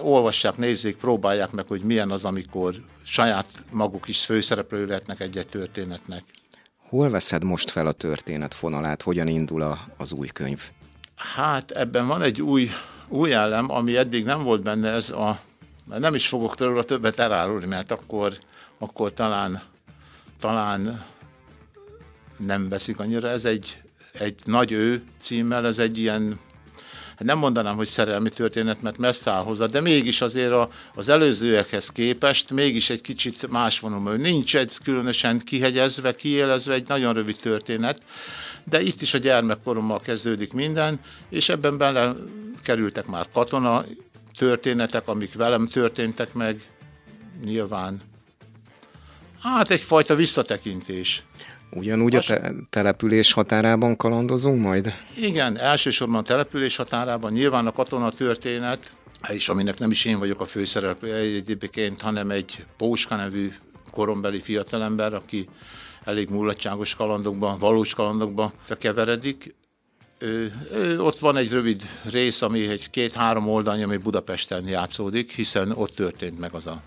olvassák, 0.00 0.56
nézzék, 0.56 0.96
próbálják 0.96 1.50
meg, 1.50 1.66
hogy 1.66 1.80
milyen 1.80 2.10
az, 2.10 2.24
amikor 2.24 2.74
saját 3.04 3.64
maguk 3.70 4.08
is 4.08 4.24
főszereplő 4.24 4.86
lehetnek 4.86 5.20
egy-egy 5.20 5.46
történetnek. 5.46 6.22
Hol 6.88 7.10
veszed 7.10 7.44
most 7.44 7.70
fel 7.70 7.86
a 7.86 7.92
történet 7.92 8.54
fonalát? 8.54 9.02
Hogyan 9.02 9.26
indul 9.26 9.62
a, 9.62 9.78
az 9.96 10.12
új 10.12 10.26
könyv? 10.26 10.62
Hát 11.14 11.70
ebben 11.70 12.06
van 12.06 12.22
egy 12.22 12.42
új, 12.42 12.70
új 13.08 13.32
elem, 13.32 13.70
ami 13.70 13.96
eddig 13.96 14.24
nem 14.24 14.42
volt 14.42 14.62
benne, 14.62 14.90
ez 14.90 15.10
a, 15.10 15.40
nem 15.88 16.14
is 16.14 16.28
fogok 16.28 16.56
tőle 16.56 16.82
többet 16.82 17.18
elárulni, 17.18 17.66
mert 17.66 17.90
akkor, 17.90 18.32
akkor 18.78 19.12
talán, 19.12 19.62
talán 20.40 21.04
nem 22.36 22.68
veszik 22.68 22.98
annyira. 22.98 23.28
Ez 23.28 23.44
egy, 23.44 23.82
egy 24.12 24.34
nagy 24.44 24.72
ő 24.72 25.02
címmel, 25.18 25.66
ez 25.66 25.78
egy 25.78 25.98
ilyen 25.98 26.40
Hát 27.18 27.26
nem 27.26 27.38
mondanám, 27.38 27.76
hogy 27.76 27.86
szerelmi 27.86 28.28
történet, 28.28 28.82
mert 28.82 28.98
messze 28.98 29.30
áll 29.30 29.42
hozzá, 29.42 29.66
de 29.66 29.80
mégis 29.80 30.20
azért 30.20 30.52
a, 30.52 30.70
az 30.94 31.08
előzőekhez 31.08 31.88
képest 31.88 32.50
mégis 32.50 32.90
egy 32.90 33.00
kicsit 33.00 33.48
más 33.50 33.80
vonalon. 33.80 34.20
Nincs 34.20 34.56
egy 34.56 34.72
különösen 34.84 35.38
kihegyezve, 35.38 36.16
kiélezve, 36.16 36.74
egy 36.74 36.88
nagyon 36.88 37.14
rövid 37.14 37.36
történet, 37.36 38.02
de 38.64 38.82
itt 38.82 39.02
is 39.02 39.14
a 39.14 39.18
gyermekkorommal 39.18 40.00
kezdődik 40.00 40.52
minden, 40.52 41.00
és 41.28 41.48
ebben 41.48 41.78
bele 41.78 42.14
kerültek 42.62 43.06
már 43.06 43.28
katona 43.32 43.84
történetek, 44.38 45.08
amik 45.08 45.34
velem 45.34 45.66
történtek 45.66 46.34
meg, 46.34 46.60
nyilván. 47.44 48.00
Hát 49.40 49.70
egyfajta 49.70 50.14
visszatekintés. 50.14 51.22
Ugyanúgy 51.70 52.14
a 52.14 52.20
te- 52.20 52.54
település 52.70 53.32
határában 53.32 53.96
kalandozunk 53.96 54.62
majd? 54.62 54.94
Igen, 55.16 55.56
elsősorban 55.56 56.16
a 56.16 56.22
település 56.22 56.76
határában, 56.76 57.32
nyilván 57.32 57.66
a 57.66 57.72
katona 57.72 58.10
történet, 58.10 58.92
és 59.28 59.48
aminek 59.48 59.78
nem 59.78 59.90
is 59.90 60.04
én 60.04 60.18
vagyok 60.18 60.40
a 60.40 60.46
főszereplő 60.46 61.14
egyébként, 61.14 62.00
hanem 62.00 62.30
egy 62.30 62.64
Póska 62.76 63.16
nevű 63.16 63.52
korombeli 63.90 64.40
fiatalember, 64.40 65.14
aki 65.14 65.48
elég 66.04 66.28
mulatságos 66.28 66.94
kalandokban, 66.94 67.58
valós 67.58 67.94
kalandokban 67.94 68.52
keveredik. 68.78 69.54
Ő, 70.18 70.52
ott 71.00 71.18
van 71.18 71.36
egy 71.36 71.50
rövid 71.50 71.82
rész, 72.10 72.42
ami 72.42 72.68
egy 72.68 72.90
két-három 72.90 73.48
oldalny, 73.48 73.82
ami 73.82 73.96
Budapesten 73.96 74.68
játszódik, 74.68 75.32
hiszen 75.32 75.70
ott 75.70 75.94
történt 75.94 76.38
meg 76.38 76.52
az 76.54 76.66
a, 76.66 76.82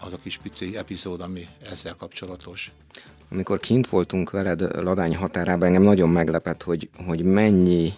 az 0.00 0.12
a 0.12 0.18
kis 0.22 0.38
pici 0.42 0.76
epizód, 0.76 1.20
ami 1.20 1.46
ezzel 1.70 1.94
kapcsolatos. 1.98 2.72
Amikor 3.30 3.60
kint 3.60 3.86
voltunk 3.86 4.30
veled 4.30 4.82
Ladány 4.82 5.16
határában, 5.16 5.66
engem 5.66 5.82
nagyon 5.82 6.08
meglepett, 6.08 6.62
hogy, 6.62 6.88
hogy 7.06 7.22
mennyi, 7.22 7.92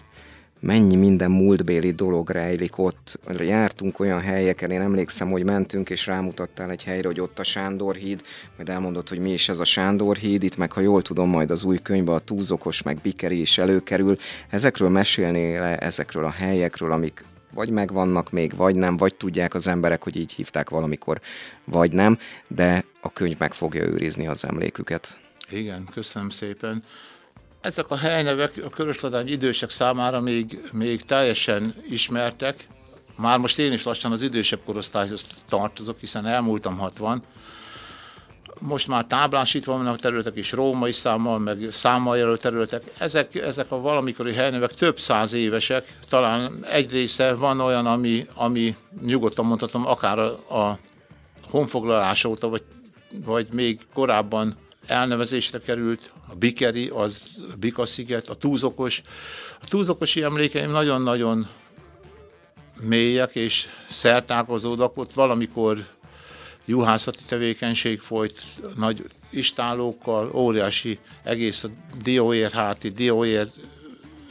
mennyi 0.59 0.95
minden 0.95 1.31
múltbéli 1.31 1.91
dolog 1.91 2.29
rejlik 2.29 2.77
ott. 2.77 3.19
Jártunk 3.39 3.99
olyan 3.99 4.21
helyeken, 4.21 4.71
én 4.71 4.81
emlékszem, 4.81 5.29
hogy 5.29 5.43
mentünk, 5.43 5.89
és 5.89 6.05
rámutattál 6.05 6.71
egy 6.71 6.83
helyre, 6.83 7.07
hogy 7.07 7.19
ott 7.19 7.39
a 7.39 7.43
Sándor 7.43 7.95
híd, 7.95 8.21
majd 8.55 8.69
elmondott, 8.69 9.09
hogy 9.09 9.19
mi 9.19 9.33
is 9.33 9.49
ez 9.49 9.59
a 9.59 9.65
Sándor 9.65 10.17
híd, 10.17 10.43
itt 10.43 10.57
meg, 10.57 10.71
ha 10.71 10.81
jól 10.81 11.01
tudom, 11.01 11.29
majd 11.29 11.51
az 11.51 11.63
új 11.63 11.77
könyvben 11.81 12.15
a 12.15 12.19
Túzokos, 12.19 12.81
meg 12.81 12.97
Bikeri 13.01 13.41
is 13.41 13.57
előkerül. 13.57 14.17
Ezekről 14.49 14.89
mesélnél 14.89 15.59
le, 15.59 15.77
ezekről 15.77 16.25
a 16.25 16.31
helyekről, 16.31 16.91
amik 16.91 17.23
vagy 17.53 17.69
megvannak 17.69 18.31
még, 18.31 18.55
vagy 18.55 18.75
nem, 18.75 18.97
vagy 18.97 19.15
tudják 19.15 19.53
az 19.53 19.67
emberek, 19.67 20.03
hogy 20.03 20.15
így 20.15 20.31
hívták 20.31 20.69
valamikor, 20.69 21.21
vagy 21.63 21.91
nem, 21.91 22.17
de 22.47 22.83
a 23.01 23.13
könyv 23.13 23.37
meg 23.37 23.53
fogja 23.53 23.85
őrizni 23.85 24.27
az 24.27 24.45
emléküket. 24.45 25.17
Igen, 25.49 25.87
köszönöm 25.93 26.29
szépen. 26.29 26.83
Ezek 27.67 27.89
a 27.89 27.97
helynevek 27.97 28.53
a 28.65 28.69
Körösladány 28.69 29.27
idősek 29.27 29.69
számára 29.69 30.21
még, 30.21 30.61
még 30.71 31.01
teljesen 31.01 31.75
ismertek. 31.89 32.67
Már 33.15 33.39
most 33.39 33.59
én 33.59 33.71
is 33.71 33.83
lassan 33.83 34.11
az 34.11 34.21
idősebb 34.21 34.59
korosztályhoz 34.65 35.43
tartozok, 35.47 35.99
hiszen 35.99 36.25
elmúltam 36.25 36.77
60. 36.77 37.23
Most 38.59 38.87
már 38.87 39.05
táblásítva 39.05 39.73
vannak 39.73 39.99
területek 39.99 40.35
is, 40.35 40.51
római 40.51 40.91
számmal, 40.91 41.39
meg 41.39 41.67
számmal 41.69 42.17
jelölt 42.17 42.41
területek. 42.41 42.83
Ezek, 42.97 43.35
ezek 43.35 43.71
a 43.71 43.81
valamikori 43.81 44.33
helynevek 44.33 44.73
több 44.73 44.99
száz 44.99 45.33
évesek, 45.33 45.97
talán 46.09 46.65
egy 46.65 46.91
része 46.91 47.33
van 47.33 47.59
olyan, 47.59 47.85
ami, 47.85 48.27
ami 48.33 48.75
nyugodtan 49.05 49.45
mondhatom, 49.45 49.87
akár 49.87 50.19
a, 50.19 50.57
a 50.57 50.79
honfoglalás 51.49 52.23
óta, 52.23 52.49
vagy, 52.49 52.63
vagy 53.25 53.47
még 53.51 53.79
korábban 53.93 54.57
elnevezésre 54.87 55.59
került, 55.59 56.11
a 56.27 56.35
Bikeri, 56.35 56.87
az 56.87 57.29
Bika-sziget, 57.59 58.29
a 58.29 58.35
Túzokos. 58.35 59.01
A 59.61 59.67
Túzokosi 59.67 60.23
emlékeim 60.23 60.71
nagyon-nagyon 60.71 61.47
mélyek 62.81 63.35
és 63.35 63.65
szertálkozódak. 63.89 64.97
Ott 64.97 65.13
valamikor 65.13 65.87
juhászati 66.65 67.23
tevékenység 67.27 67.99
folyt, 67.99 68.43
nagy 68.75 69.03
istálókkal, 69.29 70.31
óriási 70.33 70.99
egész 71.23 71.63
a 71.63 71.69
dióérháti, 72.01 72.89
dióér 72.89 73.49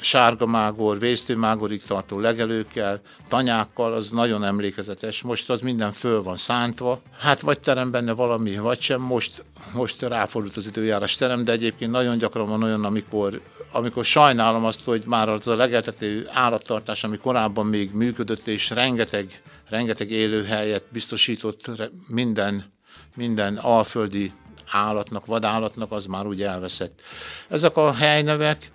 sárgamágor, 0.00 0.98
vésztőmágorig 0.98 1.84
tartó 1.84 2.18
legelőkkel, 2.18 3.00
tanyákkal, 3.28 3.92
az 3.92 4.10
nagyon 4.10 4.44
emlékezetes. 4.44 5.22
Most 5.22 5.50
az 5.50 5.60
minden 5.60 5.92
föl 5.92 6.22
van 6.22 6.36
szántva. 6.36 7.00
Hát 7.18 7.40
vagy 7.40 7.60
terem 7.60 7.90
benne 7.90 8.12
valami, 8.12 8.58
vagy 8.58 8.80
sem. 8.80 9.00
Most, 9.00 9.44
most 9.72 10.02
ráfordult 10.02 10.56
az 10.56 10.66
időjárás 10.66 11.14
terem, 11.14 11.44
de 11.44 11.52
egyébként 11.52 11.90
nagyon 11.90 12.18
gyakran 12.18 12.48
van 12.48 12.62
olyan, 12.62 12.84
amikor, 12.84 13.40
amikor 13.72 14.04
sajnálom 14.04 14.64
azt, 14.64 14.84
hogy 14.84 15.02
már 15.06 15.28
az 15.28 15.46
a 15.46 15.56
legeltető 15.56 16.28
állattartás, 16.32 17.04
ami 17.04 17.16
korábban 17.16 17.66
még 17.66 17.92
működött, 17.92 18.46
és 18.46 18.70
rengeteg, 18.70 19.42
rengeteg 19.68 20.10
élőhelyet 20.10 20.84
biztosított 20.88 21.70
minden, 22.08 22.72
minden 23.16 23.56
alföldi 23.56 24.32
állatnak, 24.70 25.26
vadállatnak, 25.26 25.92
az 25.92 26.06
már 26.06 26.26
úgy 26.26 26.42
elveszett. 26.42 27.00
Ezek 27.48 27.76
a 27.76 27.92
helynevek, 27.92 28.70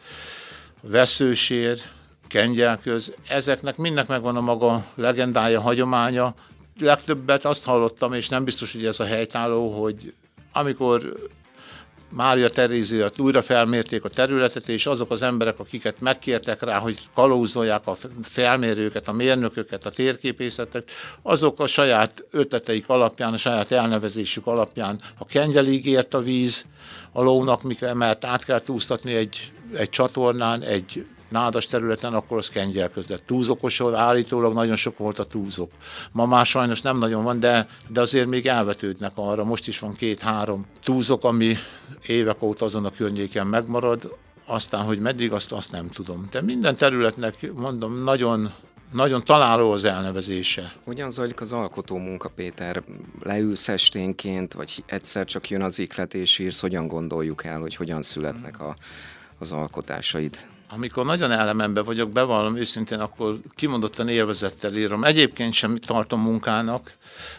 veszősér, 0.81 1.79
kengyelköz, 2.27 3.13
ezeknek 3.27 3.77
mindnek 3.77 4.07
megvan 4.07 4.35
a 4.35 4.41
maga 4.41 4.85
legendája, 4.95 5.61
hagyománya. 5.61 6.33
Legtöbbet 6.79 7.45
azt 7.45 7.63
hallottam, 7.63 8.13
és 8.13 8.29
nem 8.29 8.43
biztos, 8.43 8.71
hogy 8.71 8.85
ez 8.85 8.99
a 8.99 9.05
helytálló, 9.05 9.81
hogy 9.81 10.13
amikor 10.53 11.29
Mária 12.11 12.49
Teréziát 12.49 13.19
újra 13.19 13.41
felmérték 13.41 14.03
a 14.03 14.09
területet, 14.09 14.69
és 14.69 14.85
azok 14.85 15.11
az 15.11 15.21
emberek, 15.21 15.59
akiket 15.59 15.99
megkértek 15.99 16.63
rá, 16.63 16.77
hogy 16.77 16.97
kalózolják 17.13 17.87
a 17.87 17.97
felmérőket, 18.23 19.07
a 19.07 19.11
mérnököket, 19.11 19.85
a 19.85 19.89
térképészetet, 19.89 20.91
azok 21.21 21.59
a 21.59 21.67
saját 21.67 22.23
ötleteik 22.31 22.89
alapján, 22.89 23.33
a 23.33 23.37
saját 23.37 23.71
elnevezésük 23.71 24.47
alapján 24.47 24.99
a 25.17 25.25
kengyelig 25.25 25.85
ért 25.85 26.13
a 26.13 26.21
víz 26.21 26.65
a 27.11 27.21
lónak, 27.21 27.61
mert 27.93 28.25
át 28.25 28.45
kell 28.45 28.59
túlztatni 28.59 29.13
egy, 29.13 29.51
egy 29.75 29.89
csatornán, 29.89 30.61
egy 30.61 31.05
nádas 31.31 31.65
területen, 31.65 32.13
akkor 32.13 32.37
az 32.37 32.49
kengyelközdett. 32.49 33.25
Túzokosod 33.25 33.93
állítólag 33.93 34.53
nagyon 34.53 34.75
sok 34.75 34.97
volt 34.97 35.19
a 35.19 35.25
túzok. 35.25 35.71
Ma 36.11 36.25
már 36.25 36.45
sajnos 36.45 36.81
nem 36.81 36.97
nagyon 36.97 37.23
van, 37.23 37.39
de, 37.39 37.67
de 37.87 38.01
azért 38.01 38.27
még 38.27 38.47
elvetődnek 38.47 39.11
arra. 39.15 39.43
Most 39.43 39.67
is 39.67 39.79
van 39.79 39.93
két-három 39.93 40.65
túzok, 40.83 41.23
ami 41.23 41.55
évek 42.07 42.41
óta 42.41 42.65
azon 42.65 42.85
a 42.85 42.91
környéken 42.91 43.47
megmarad, 43.47 44.15
aztán, 44.45 44.83
hogy 44.83 44.99
meddig, 44.99 45.31
azt, 45.31 45.51
azt 45.51 45.71
nem 45.71 45.89
tudom. 45.89 46.27
De 46.31 46.41
minden 46.41 46.75
területnek, 46.75 47.51
mondom, 47.53 48.03
nagyon 48.03 48.53
nagyon 48.91 49.23
találó 49.23 49.71
az 49.71 49.83
elnevezése. 49.83 50.73
Hogyan 50.83 51.11
zajlik 51.11 51.41
az 51.41 51.53
alkotó 51.53 51.97
munka, 51.97 52.29
Péter? 52.29 52.83
Leülsz 53.23 53.67
esténként, 53.67 54.53
vagy 54.53 54.83
egyszer 54.85 55.25
csak 55.25 55.49
jön 55.49 55.61
az 55.61 55.79
iklet 55.79 56.13
és 56.13 56.39
írsz? 56.39 56.59
Hogyan 56.59 56.87
gondoljuk 56.87 57.43
el, 57.43 57.59
hogy 57.59 57.75
hogyan 57.75 58.01
születnek 58.01 58.59
a, 58.59 58.75
az 59.39 59.51
alkotásaid? 59.51 60.37
Amikor 60.73 61.05
nagyon 61.05 61.31
elemembe 61.31 61.81
vagyok, 61.81 62.11
bevallom 62.11 62.55
őszintén, 62.55 62.99
akkor 62.99 63.39
kimondottan 63.55 64.07
élvezettel 64.07 64.75
írom. 64.75 65.03
Egyébként 65.03 65.53
sem 65.53 65.77
tartom 65.77 66.21
munkának, 66.21 66.93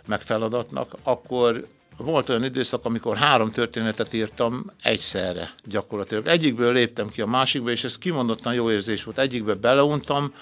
meg 0.07 0.21
feladatnak, 0.21 0.97
akkor 1.03 1.67
volt 1.97 2.29
olyan 2.29 2.45
időszak, 2.45 2.85
amikor 2.85 3.17
három 3.17 3.51
történetet 3.51 4.13
írtam 4.13 4.65
egyszerre 4.83 5.55
gyakorlatilag. 5.65 6.27
Egyikből 6.27 6.73
léptem 6.73 7.09
ki 7.09 7.21
a 7.21 7.27
másikba, 7.27 7.71
és 7.71 7.85
ez 7.85 7.99
kimondottan 7.99 8.55
jó 8.55 8.71
érzés 8.71 9.05
volt. 9.05 9.19
Egyikbe 9.19 9.55
beleuntam, 9.55 10.35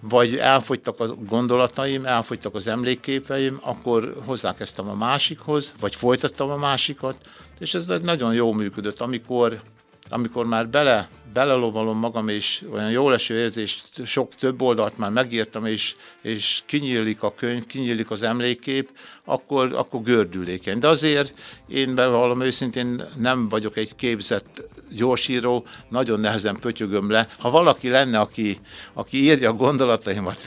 vagy 0.00 0.36
elfogytak 0.36 1.00
a 1.00 1.14
gondolataim, 1.14 2.04
elfogytak 2.04 2.54
az 2.54 2.66
emlékképeim, 2.66 3.58
akkor 3.62 4.14
hozzákezdtem 4.24 4.88
a 4.88 4.94
másikhoz, 4.94 5.72
vagy 5.80 5.94
folytattam 5.94 6.50
a 6.50 6.56
másikat, 6.56 7.16
és 7.58 7.74
ez 7.74 7.86
nagyon 8.02 8.34
jó 8.34 8.52
működött, 8.52 9.00
amikor, 9.00 9.60
amikor 10.08 10.46
már 10.46 10.68
bele 10.68 11.08
belelovalom 11.36 11.98
magam, 11.98 12.28
és 12.28 12.64
olyan 12.72 12.90
jó 12.90 13.08
leső 13.08 13.34
érzés, 13.34 13.82
sok 14.04 14.34
több 14.34 14.62
oldalt 14.62 14.98
már 14.98 15.10
megírtam, 15.10 15.66
és, 15.66 15.94
és 16.22 16.62
kinyílik 16.66 17.22
a 17.22 17.34
könyv, 17.34 17.66
kinyílik 17.66 18.10
az 18.10 18.22
emlékkép, 18.22 18.90
akkor, 19.24 19.72
akkor 19.74 20.02
gördülékeny. 20.02 20.78
De 20.78 20.88
azért 20.88 21.34
én 21.68 21.94
bevallom 21.94 22.40
őszintén 22.40 23.02
nem 23.16 23.48
vagyok 23.48 23.76
egy 23.76 23.94
képzett 23.94 24.62
gyorsíró, 24.90 25.66
nagyon 25.88 26.20
nehezen 26.20 26.56
pötyögöm 26.60 27.10
le. 27.10 27.28
Ha 27.38 27.50
valaki 27.50 27.88
lenne, 27.88 28.20
aki, 28.20 28.58
aki 28.92 29.22
írja 29.22 29.50
a 29.50 29.56
gondolataimat, 29.56 30.40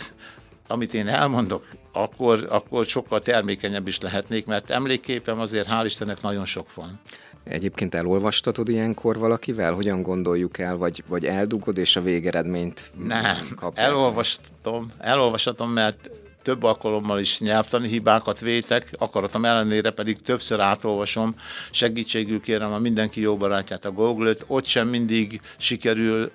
amit 0.68 0.94
én 0.94 1.08
elmondok, 1.08 1.66
akkor, 1.92 2.48
akkor 2.50 2.86
sokkal 2.86 3.20
termékenyebb 3.20 3.88
is 3.88 4.00
lehetnék, 4.00 4.46
mert 4.46 4.70
emlékképem 4.70 5.40
azért 5.40 5.68
hál' 5.72 5.86
Istennek 5.86 6.22
nagyon 6.22 6.46
sok 6.46 6.74
van. 6.74 7.00
Egyébként 7.44 7.96
elolvastatod 7.96 8.70
ilyenkor 8.70 9.18
valakivel? 9.18 9.74
Hogyan 9.74 10.02
gondoljuk 10.02 10.58
el, 10.58 10.78
vagy, 10.78 11.04
vagy 11.08 11.26
eldugod, 11.26 11.78
és 11.78 11.96
a 11.96 12.02
végeredményt 12.02 12.92
Nem, 13.08 13.48
kap 13.56 13.78
elolvastatom, 13.78 14.92
elolvastatom, 14.98 15.72
mert 15.72 16.10
több 16.42 16.64
alkalommal 16.64 17.20
is 17.20 17.40
nyelvtani 17.40 17.88
hibákat 17.88 18.40
vétek, 18.40 18.92
akaratom 18.98 19.46
ellenére 19.46 19.90
pedig 19.90 20.22
többször 20.22 20.60
átolvasom, 20.60 21.36
segítségül 21.72 22.42
kérem 22.42 22.74
a 22.74 22.80
mindenki 22.80 23.22
jó 23.22 23.38
barátját, 23.38 23.86
a 23.86 23.92
Google-t, 23.92 24.44
ott 24.48 24.66
sem 24.66 24.88
mindig 24.88 25.42
sikerül 25.58 26.32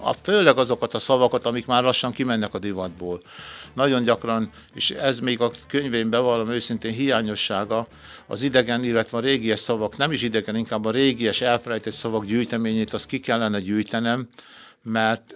a, 0.00 0.12
főleg 0.12 0.58
azokat 0.58 0.94
a 0.94 0.98
szavakat, 0.98 1.44
amik 1.44 1.66
már 1.66 1.82
lassan 1.82 2.12
kimennek 2.12 2.54
a 2.54 2.58
divatból. 2.58 3.20
Nagyon 3.72 4.02
gyakran, 4.02 4.50
és 4.74 4.90
ez 4.90 5.18
még 5.18 5.40
a 5.40 5.50
könyvén 5.66 6.10
bevallom 6.10 6.50
őszintén 6.50 6.92
hiányossága, 6.92 7.86
az 8.26 8.42
idegen, 8.42 8.84
illetve 8.84 9.18
a 9.18 9.20
régies 9.20 9.60
szavak, 9.60 9.96
nem 9.96 10.12
is 10.12 10.22
idegen, 10.22 10.56
inkább 10.56 10.84
a 10.84 10.90
régies 10.90 11.40
elfelejtett 11.40 11.92
szavak 11.92 12.24
gyűjteményét, 12.24 12.92
azt 12.92 13.06
ki 13.06 13.20
kellene 13.20 13.60
gyűjtenem, 13.60 14.28
mert 14.82 15.34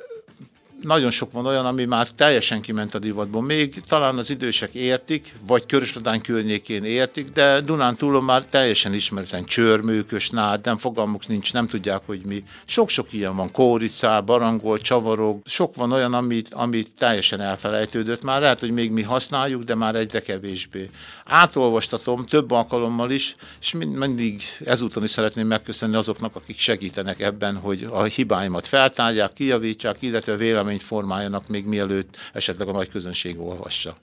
nagyon 0.82 1.10
sok 1.10 1.32
van 1.32 1.46
olyan, 1.46 1.66
ami 1.66 1.84
már 1.84 2.08
teljesen 2.08 2.60
kiment 2.60 2.94
a 2.94 2.98
divatból. 2.98 3.42
Még 3.42 3.80
talán 3.80 4.18
az 4.18 4.30
idősek 4.30 4.74
értik, 4.74 5.34
vagy 5.46 5.66
Körösladány 5.66 6.20
környékén 6.20 6.84
értik, 6.84 7.28
de 7.28 7.60
Dunán 7.60 7.94
túlon 7.94 8.24
már 8.24 8.46
teljesen 8.46 8.94
ismerten 8.94 9.44
csörmőkös, 9.44 10.30
nád, 10.30 10.64
nem 10.64 10.76
fogalmuk 10.76 11.26
nincs, 11.26 11.52
nem 11.52 11.66
tudják, 11.66 12.00
hogy 12.06 12.20
mi. 12.24 12.44
Sok-sok 12.64 13.12
ilyen 13.12 13.36
van, 13.36 13.50
kóricá, 13.50 14.20
barangol, 14.20 14.78
csavarog, 14.78 15.40
sok 15.44 15.76
van 15.76 15.92
olyan, 15.92 16.14
amit, 16.14 16.54
amit 16.54 16.90
teljesen 16.98 17.40
elfelejtődött. 17.40 18.22
Már 18.22 18.40
lehet, 18.40 18.60
hogy 18.60 18.70
még 18.70 18.90
mi 18.90 19.02
használjuk, 19.02 19.62
de 19.62 19.74
már 19.74 19.94
egyre 19.94 20.20
kevésbé. 20.20 20.90
Átolvastatom 21.24 22.26
több 22.26 22.50
alkalommal 22.50 23.10
is, 23.10 23.36
és 23.60 23.72
mindig 23.72 24.42
ezúton 24.64 25.02
is 25.02 25.10
szeretném 25.10 25.46
megköszönni 25.46 25.96
azoknak, 25.96 26.36
akik 26.36 26.58
segítenek 26.58 27.20
ebben, 27.20 27.56
hogy 27.56 27.88
a 27.90 28.02
hibáimat 28.02 28.66
feltárják, 28.66 29.32
kijavítsák, 29.32 29.96
illetve 30.00 30.36
vélemény 30.36 30.71
véleményt 30.72 30.82
formáljanak 30.82 31.48
még 31.48 31.64
mielőtt 31.64 32.16
esetleg 32.32 32.68
a 32.68 32.72
nagy 32.72 32.88
közönség 32.88 33.40
olvassa. 33.40 33.96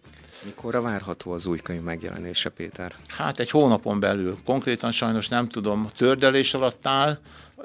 Mikorra 0.44 0.82
várható 0.82 1.32
az 1.32 1.46
új 1.46 1.58
könyv 1.58 1.82
megjelenése, 1.82 2.50
Péter? 2.50 2.96
Hát 3.08 3.40
egy 3.40 3.50
hónapon 3.50 4.00
belül. 4.00 4.38
Konkrétan 4.46 4.92
sajnos 4.92 5.28
nem 5.28 5.48
tudom, 5.48 5.88
tördelés 5.96 6.54
alatt 6.54 6.88
áll, 6.88 7.18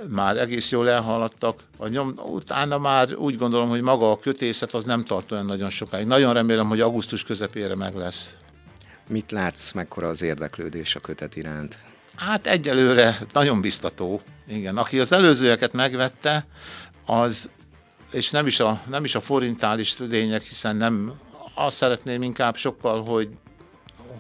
már 0.09 0.37
egész 0.37 0.71
jól 0.71 0.89
elhaladtak. 0.89 1.61
A 1.77 1.89
nyom, 1.89 2.15
utána 2.17 2.79
már 2.79 3.15
úgy 3.15 3.37
gondolom, 3.37 3.69
hogy 3.69 3.81
maga 3.81 4.11
a 4.11 4.19
kötészet 4.19 4.75
az 4.75 4.85
nem 4.85 5.05
tart 5.05 5.33
olyan 5.33 5.47
nagyon 5.47 5.71
sokáig. 5.71 6.07
Nagyon 6.07 6.33
remélem, 6.33 6.69
hogy 6.69 6.81
augusztus 6.81 7.23
közepére 7.23 7.75
meg 7.75 7.95
lesz. 7.95 8.35
Mit 9.09 9.31
látsz, 9.31 9.73
mekkora 9.73 10.09
az 10.09 10.23
érdeklődés 10.23 10.95
a 10.95 11.01
kötet 11.01 11.37
iránt? 11.37 11.79
Hát 12.17 12.47
egyelőre 12.47 13.19
nagyon 13.33 13.61
biztató. 13.61 14.21
Igen, 14.49 14.77
aki 14.77 15.01
az 15.01 15.13
előzőeket 15.13 15.73
megvette, 15.73 16.47
az 17.07 17.49
és 18.15 18.31
nem 18.31 18.47
is 18.47 18.61
a, 18.61 18.81
nem 18.89 19.05
is 19.05 19.15
a 19.15 19.21
forintális 19.21 19.99
lények, 19.99 20.43
hiszen 20.43 20.77
nem 20.77 21.13
azt 21.55 21.77
szeretném 21.77 22.23
inkább 22.23 22.57
sokkal, 22.57 23.05
hogy, 23.05 23.29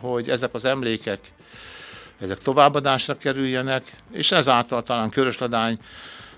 hogy 0.00 0.28
ezek 0.28 0.54
az 0.54 0.64
emlékek 0.64 1.18
ezek 2.20 2.38
továbbadásra 2.38 3.16
kerüljenek, 3.16 3.92
és 4.12 4.32
ezáltal 4.32 4.82
talán 4.82 5.10
Körösladány 5.10 5.78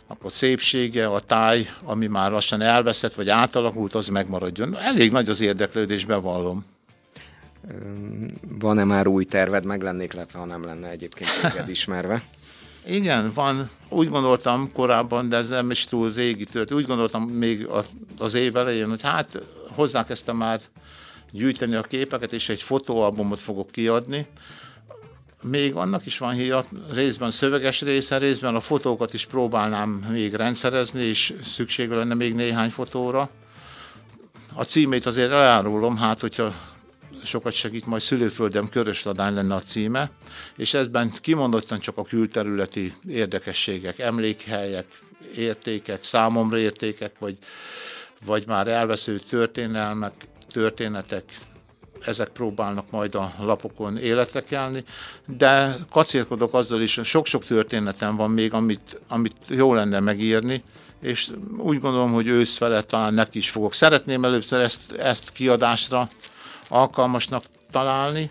akkor 0.07 0.33
szépsége, 0.33 1.07
a 1.07 1.21
táj, 1.21 1.71
ami 1.83 2.07
már 2.07 2.31
lassan 2.31 2.61
elveszett, 2.61 3.15
vagy 3.15 3.29
átalakult, 3.29 3.95
az 3.95 4.09
megmaradjon. 4.09 4.77
Elég 4.77 5.13
nagy 5.13 5.29
az 5.29 5.41
érdeklődés, 5.41 6.05
bevallom. 6.05 6.65
Van-e 8.59 8.85
már 8.85 9.07
új 9.07 9.25
terved? 9.25 9.65
Meg 9.65 9.83
lennék 9.83 10.13
lepve, 10.13 10.39
ha 10.39 10.45
nem 10.45 10.65
lenne 10.65 10.89
egyébként 10.89 11.31
téged 11.43 11.69
ismerve. 11.69 12.23
Igen, 12.87 13.33
van. 13.35 13.71
Úgy 13.89 14.09
gondoltam 14.09 14.73
korábban, 14.73 15.29
de 15.29 15.37
ez 15.37 15.49
nem 15.49 15.71
is 15.71 15.85
túl 15.85 16.13
régi 16.13 16.45
tört. 16.45 16.73
Úgy 16.73 16.87
gondoltam 16.87 17.23
még 17.23 17.69
az 18.19 18.35
év 18.35 18.57
elején, 18.57 18.89
hogy 18.89 19.03
hát 19.03 19.43
hozzákezdtem 19.75 20.37
már 20.37 20.61
gyűjteni 21.31 21.75
a 21.75 21.83
képeket, 21.83 22.33
és 22.33 22.49
egy 22.49 22.63
fotóalbumot 22.63 23.41
fogok 23.41 23.71
kiadni. 23.71 24.27
Még 25.43 25.75
annak 25.75 26.07
is 26.07 26.19
van 26.19 26.33
híja, 26.33 26.65
részben 26.93 27.31
szöveges 27.31 27.81
része, 27.81 28.19
részben 28.19 28.55
a 28.55 28.61
fotókat 28.61 29.15
is 29.15 29.27
próbálnám 29.27 29.91
még 30.11 30.35
rendszerezni, 30.35 31.03
és 31.03 31.35
szükség 31.43 31.91
lenne 31.91 32.15
még 32.15 32.35
néhány 32.35 32.71
fotóra. 32.71 33.31
A 34.55 34.65
címét 34.65 35.07
azért 35.07 35.31
elárulom, 35.31 35.97
hát 35.97 36.21
hogyha 36.21 36.55
sokat 37.27 37.53
segít, 37.53 37.87
majd 37.87 38.03
szülőföldem 38.03 38.69
Körösladány 38.69 39.35
lenne 39.35 39.55
a 39.55 39.61
címe, 39.61 40.11
és 40.57 40.75
ezben 40.75 41.13
kimondottan 41.21 41.79
csak 41.79 41.97
a 41.97 42.05
külterületi 42.05 42.95
érdekességek, 43.09 43.99
emlékhelyek, 43.99 44.87
értékek, 45.37 46.05
számomra 46.05 46.59
értékek, 46.59 47.19
vagy, 47.19 47.37
vagy 48.25 48.47
már 48.47 48.69
elvesző 48.69 49.19
történelmek, 49.19 50.13
történetek, 50.53 51.25
ezek 52.01 52.29
próbálnak 52.29 52.91
majd 52.91 53.15
a 53.15 53.35
lapokon 53.41 53.97
életre 53.97 54.43
kelni, 54.45 54.85
de 55.37 55.77
kacérkodok 55.91 56.55
azzal 56.55 56.81
is, 56.81 57.01
sok-sok 57.05 57.45
történetem 57.45 58.17
van 58.17 58.31
még, 58.31 58.53
amit, 58.53 59.01
amit 59.09 59.37
jó 59.49 59.75
lenne 59.75 60.01
megírni, 60.01 60.63
és 61.01 61.31
úgy 61.59 61.81
gondolom, 61.81 62.13
hogy 62.13 62.27
ősz 62.27 62.57
felett 62.57 62.87
talán 62.87 63.15
neki 63.15 63.39
is 63.39 63.51
fogok. 63.51 63.73
Szeretném 63.73 64.25
először 64.25 64.61
ezt, 64.61 64.93
ezt 64.93 65.33
kiadásra 65.33 66.09
alkalmasnak 66.69 67.43
találni. 67.71 68.31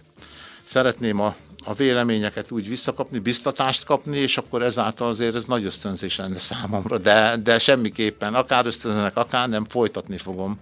Szeretném 0.63 1.19
a, 1.19 1.35
a 1.65 1.73
véleményeket 1.73 2.51
úgy 2.51 2.67
visszakapni, 2.67 3.19
biztatást 3.19 3.83
kapni, 3.83 4.17
és 4.17 4.37
akkor 4.37 4.63
ezáltal 4.63 5.07
azért 5.07 5.35
ez 5.35 5.45
nagy 5.45 5.65
ösztönzés 5.65 6.15
lenne 6.15 6.39
számomra, 6.39 6.97
de, 6.97 7.37
de 7.43 7.59
semmiképpen, 7.59 8.35
akár 8.35 8.65
ösztönzenek, 8.65 9.17
akár 9.17 9.49
nem, 9.49 9.65
folytatni 9.65 10.17
fogom. 10.17 10.59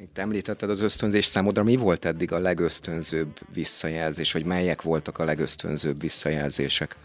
Itt 0.00 0.18
említetted 0.18 0.70
az 0.70 0.80
ösztönzés 0.80 1.24
számodra, 1.24 1.62
mi 1.62 1.76
volt 1.76 2.04
eddig 2.04 2.32
a 2.32 2.38
legösztönzőbb 2.38 3.38
visszajelzés, 3.52 4.32
vagy 4.32 4.44
melyek 4.44 4.82
voltak 4.82 5.18
a 5.18 5.24
legösztönzőbb 5.24 6.00
visszajelzések? 6.00 6.96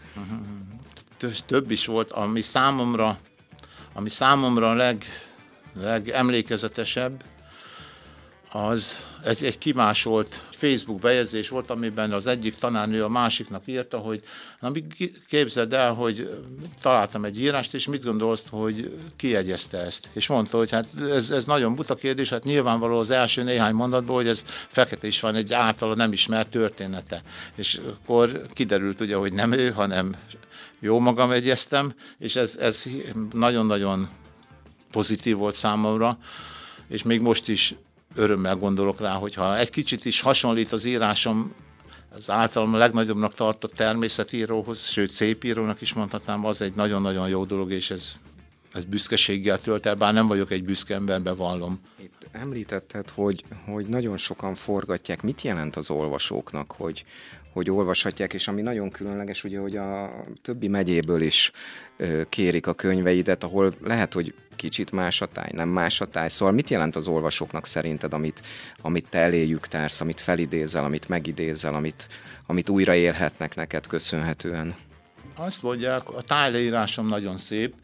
Több 1.46 1.70
is 1.70 1.86
volt, 1.86 2.10
ami 2.10 2.42
számomra, 2.42 3.18
ami 3.92 4.10
számomra 4.10 4.70
a 4.70 4.74
leg, 4.74 5.04
legemlékezetesebb, 5.74 7.24
az 8.52 9.04
egy, 9.24 9.44
egy 9.44 9.58
kimásolt 9.58 10.44
Facebook 10.50 11.00
bejegyzés 11.00 11.48
volt, 11.48 11.70
amiben 11.70 12.12
az 12.12 12.26
egyik 12.26 12.56
tanárnő 12.56 13.04
a 13.04 13.08
másiknak 13.08 13.62
írta, 13.66 13.98
hogy 13.98 14.22
na, 14.60 14.72
képzeld 15.28 15.72
el, 15.72 15.94
hogy 15.94 16.42
találtam 16.80 17.24
egy 17.24 17.40
írást, 17.40 17.74
és 17.74 17.86
mit 17.86 18.04
gondolsz, 18.04 18.48
hogy 18.48 18.98
kiegyezte 19.16 19.78
ezt? 19.78 20.08
És 20.12 20.26
mondta, 20.26 20.56
hogy 20.56 20.70
hát 20.70 20.86
ez, 21.00 21.30
ez 21.30 21.44
nagyon 21.44 21.74
buta 21.74 21.94
kérdés, 21.94 22.28
hát 22.28 22.44
nyilvánvaló 22.44 22.98
az 22.98 23.10
első 23.10 23.42
néhány 23.42 23.74
mondatból, 23.74 24.16
hogy 24.16 24.28
ez 24.28 24.44
fekete 24.68 25.06
is 25.06 25.20
van 25.20 25.34
egy 25.34 25.52
általa 25.52 25.94
nem 25.94 26.12
ismert 26.12 26.50
története. 26.50 27.22
És 27.54 27.80
akkor 27.94 28.46
kiderült 28.52 29.00
ugye, 29.00 29.16
hogy 29.16 29.32
nem 29.32 29.52
ő, 29.52 29.70
hanem 29.70 30.14
jó 30.78 30.98
magam 30.98 31.30
egyeztem, 31.30 31.94
és 32.18 32.36
ez, 32.36 32.56
ez 32.56 32.84
nagyon-nagyon 33.32 34.08
pozitív 34.90 35.36
volt 35.36 35.54
számomra, 35.54 36.18
és 36.88 37.02
még 37.02 37.20
most 37.20 37.48
is 37.48 37.74
örömmel 38.14 38.56
gondolok 38.56 39.00
rá, 39.00 39.12
hogyha 39.12 39.58
egy 39.58 39.70
kicsit 39.70 40.04
is 40.04 40.20
hasonlít 40.20 40.72
az 40.72 40.84
írásom 40.84 41.54
az 42.14 42.30
általam 42.30 42.74
a 42.74 42.76
legnagyobbnak 42.76 43.34
tartott 43.34 43.72
természetíróhoz, 43.72 44.86
sőt 44.86 45.10
szépírónak 45.10 45.80
is 45.80 45.92
mondhatnám, 45.92 46.44
az 46.44 46.60
egy 46.60 46.74
nagyon-nagyon 46.74 47.28
jó 47.28 47.44
dolog, 47.44 47.72
és 47.72 47.90
ez, 47.90 48.16
ez 48.72 48.84
büszkeséggel 48.84 49.60
tölt 49.60 49.86
el, 49.86 49.94
bár 49.94 50.12
nem 50.12 50.26
vagyok 50.26 50.50
egy 50.50 50.64
büszke 50.64 50.94
ember, 50.94 51.22
bevallom. 51.22 51.80
Itt 52.02 52.26
említetted, 52.32 53.10
hogy, 53.10 53.44
hogy 53.64 53.86
nagyon 53.86 54.16
sokan 54.16 54.54
forgatják. 54.54 55.22
Mit 55.22 55.42
jelent 55.42 55.76
az 55.76 55.90
olvasóknak, 55.90 56.72
hogy, 56.72 57.04
hogy 57.52 57.70
olvashatják, 57.70 58.32
és 58.32 58.48
ami 58.48 58.62
nagyon 58.62 58.90
különleges, 58.90 59.44
ugye, 59.44 59.58
hogy 59.58 59.76
a 59.76 60.10
többi 60.42 60.68
megyéből 60.68 61.22
is 61.22 61.52
kérik 62.28 62.66
a 62.66 62.74
könyveidet, 62.74 63.44
ahol 63.44 63.72
lehet, 63.82 64.12
hogy 64.12 64.34
kicsit 64.62 64.92
más 64.92 65.20
a 65.20 65.26
táj, 65.26 65.50
nem 65.52 65.68
más 65.68 66.00
a 66.00 66.06
táj. 66.06 66.28
Szóval 66.28 66.54
mit 66.54 66.70
jelent 66.70 66.96
az 66.96 67.08
olvasóknak 67.08 67.66
szerinted, 67.66 68.12
amit, 68.12 68.42
amit 68.82 69.08
te 69.08 69.18
eléjük 69.18 69.66
társz, 69.66 70.00
amit 70.00 70.20
felidézel, 70.20 70.84
amit 70.84 71.08
megidézel, 71.08 71.74
amit, 71.74 72.08
amit 72.46 72.68
újra 72.68 72.94
élhetnek 72.94 73.54
neked 73.54 73.86
köszönhetően? 73.86 74.74
Azt 75.34 75.62
mondják, 75.62 76.08
a 76.08 76.22
tájleírásom 76.22 77.08
nagyon 77.08 77.38
szép, 77.38 77.74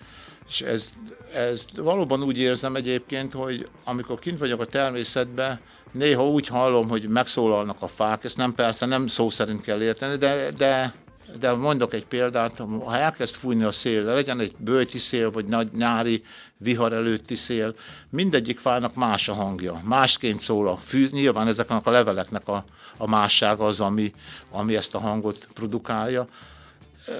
és 0.49 0.61
ez, 0.61 0.89
ez 1.35 1.65
valóban 1.77 2.23
úgy 2.23 2.39
érzem 2.39 2.77
egyébként, 2.77 3.33
hogy 3.33 3.69
amikor 3.85 4.19
kint 4.19 4.39
vagyok 4.39 4.61
a 4.61 4.67
természetben, 4.67 5.61
néha 5.93 6.29
úgy 6.29 6.47
hallom, 6.47 6.89
hogy 6.89 7.09
megszólalnak 7.09 7.83
a 7.83 7.89
fák, 7.89 8.25
ezt 8.25 8.37
nem 8.37 8.55
persze 8.55 8.87
nem 8.87 9.07
szó 9.07 9.31
szerint 9.31 9.61
kell 9.61 9.83
érteni, 9.83 10.17
de, 10.17 10.51
de 10.57 10.95
de 11.39 11.53
mondok 11.53 11.95
egy 11.95 12.07
példát, 12.07 12.63
ha 12.85 12.97
elkezd 12.97 13.35
fújni 13.35 13.63
a 13.63 13.73
szél, 13.73 14.03
legyen 14.03 14.41
egy 14.41 14.55
bőti 14.59 14.99
szél, 14.99 15.31
vagy 15.31 15.45
nagy 15.45 15.69
nyári 15.73 16.23
vihar 16.57 16.93
előtti 16.93 17.35
szél, 17.35 17.75
mindegyik 18.11 18.59
fának 18.59 18.95
más 18.95 19.29
a 19.29 19.35
hangja, 19.35 19.81
másként 19.85 20.41
szól 20.41 20.69
a 20.69 20.77
fű, 20.77 21.09
nyilván 21.11 21.47
ezeknek 21.47 21.87
a 21.87 21.91
leveleknek 21.91 22.49
a, 22.49 22.65
a 22.97 23.09
mássága 23.09 23.65
az, 23.65 23.81
ami, 23.81 24.13
ami 24.51 24.77
ezt 24.77 24.95
a 24.95 24.99
hangot 24.99 25.49
produkálja, 25.55 26.29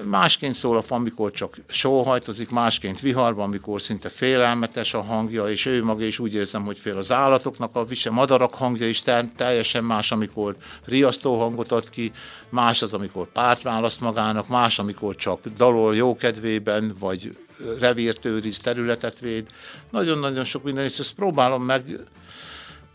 Másként 0.03 0.55
szól 0.55 0.77
a 0.77 0.81
fa, 0.81 0.95
amikor 0.95 1.31
csak 1.31 1.57
sóhajtozik, 1.67 2.49
másként 2.49 2.99
viharban, 2.99 3.45
amikor 3.45 3.81
szinte 3.81 4.09
félelmetes 4.09 4.93
a 4.93 5.01
hangja, 5.01 5.49
és 5.49 5.65
ő 5.65 5.83
maga 5.83 6.03
is 6.03 6.19
úgy 6.19 6.33
érzem, 6.33 6.63
hogy 6.63 6.79
fél 6.79 6.97
az 6.97 7.11
állatoknak 7.11 7.75
a 7.75 7.83
vise, 7.83 8.09
madarak 8.09 8.53
hangja 8.53 8.87
is 8.87 9.01
teljesen 9.35 9.83
más, 9.83 10.11
amikor 10.11 10.55
riasztó 10.85 11.39
hangot 11.39 11.71
ad 11.71 11.89
ki, 11.89 12.11
más 12.49 12.81
az, 12.81 12.93
amikor 12.93 13.31
párt 13.31 13.61
választ 13.61 13.99
magának, 13.99 14.47
más, 14.47 14.79
amikor 14.79 15.15
csak 15.15 15.47
dalol 15.47 15.95
jókedvében, 15.95 16.95
vagy 16.99 17.37
revírt 17.79 18.25
őriz, 18.25 18.57
területet 18.57 19.19
véd. 19.19 19.47
Nagyon-nagyon 19.89 20.43
sok 20.43 20.63
minden, 20.63 20.83
és 20.83 20.99
ezt 20.99 21.13
próbálom 21.13 21.63
meg, 21.63 21.99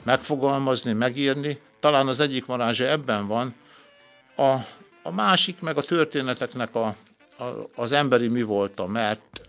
megfogalmazni, 0.02 0.92
megírni. 0.92 1.58
Talán 1.80 2.08
az 2.08 2.20
egyik 2.20 2.46
varázsa 2.46 2.84
ebben 2.84 3.26
van, 3.26 3.54
a 4.36 4.54
a 5.06 5.10
másik 5.10 5.60
meg 5.60 5.76
a 5.76 5.82
történeteknek 5.82 6.74
a, 6.74 6.86
a, 7.38 7.44
az 7.74 7.92
emberi 7.92 8.28
mi 8.28 8.42
volta, 8.42 8.86
mert, 8.86 9.40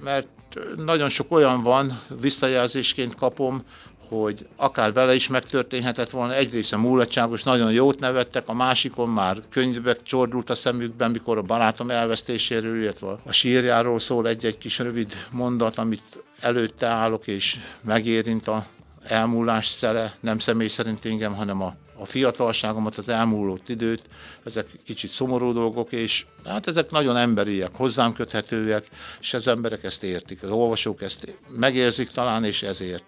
mert 0.00 0.28
nagyon 0.76 1.08
sok 1.08 1.32
olyan 1.32 1.62
van, 1.62 2.02
visszajelzésként 2.20 3.14
kapom, 3.14 3.64
hogy 4.08 4.46
akár 4.56 4.92
vele 4.92 5.14
is 5.14 5.28
megtörténhetett 5.28 6.10
volna, 6.10 6.34
egyrészt 6.34 6.72
a 6.72 6.78
mulatságos, 6.78 7.42
nagyon 7.42 7.72
jót 7.72 8.00
nevettek, 8.00 8.48
a 8.48 8.52
másikon 8.52 9.08
már 9.08 9.36
könyvek 9.50 10.02
csordult 10.02 10.50
a 10.50 10.54
szemükben, 10.54 11.10
mikor 11.10 11.38
a 11.38 11.42
barátom 11.42 11.90
elvesztéséről, 11.90 12.80
illetve 12.82 13.18
a 13.24 13.32
sírjáról 13.32 13.98
szól 13.98 14.28
egy-egy 14.28 14.58
kis 14.58 14.78
rövid 14.78 15.12
mondat, 15.30 15.78
amit 15.78 16.22
előtte 16.40 16.86
állok, 16.86 17.26
és 17.26 17.58
megérint 17.80 18.46
a 18.46 18.66
elmúlás 19.02 19.66
szele, 19.66 20.16
nem 20.20 20.38
személy 20.38 20.68
szerint 20.68 21.04
engem, 21.04 21.34
hanem 21.34 21.62
a 21.62 21.74
a 22.02 22.06
fiatalságomat, 22.06 22.96
az 22.96 23.08
elmúlott 23.08 23.68
időt, 23.68 24.02
ezek 24.44 24.66
kicsit 24.84 25.10
szomorú 25.10 25.52
dolgok, 25.52 25.92
és 25.92 26.26
hát 26.44 26.66
ezek 26.66 26.90
nagyon 26.90 27.16
emberiek, 27.16 27.70
hozzám 27.74 28.12
köthetőek, 28.12 28.88
és 29.20 29.34
az 29.34 29.48
emberek 29.48 29.84
ezt 29.84 30.02
értik, 30.02 30.42
az 30.42 30.50
olvasók 30.50 31.02
ezt 31.02 31.36
megérzik 31.48 32.10
talán, 32.10 32.44
és 32.44 32.62
ezért. 32.62 33.04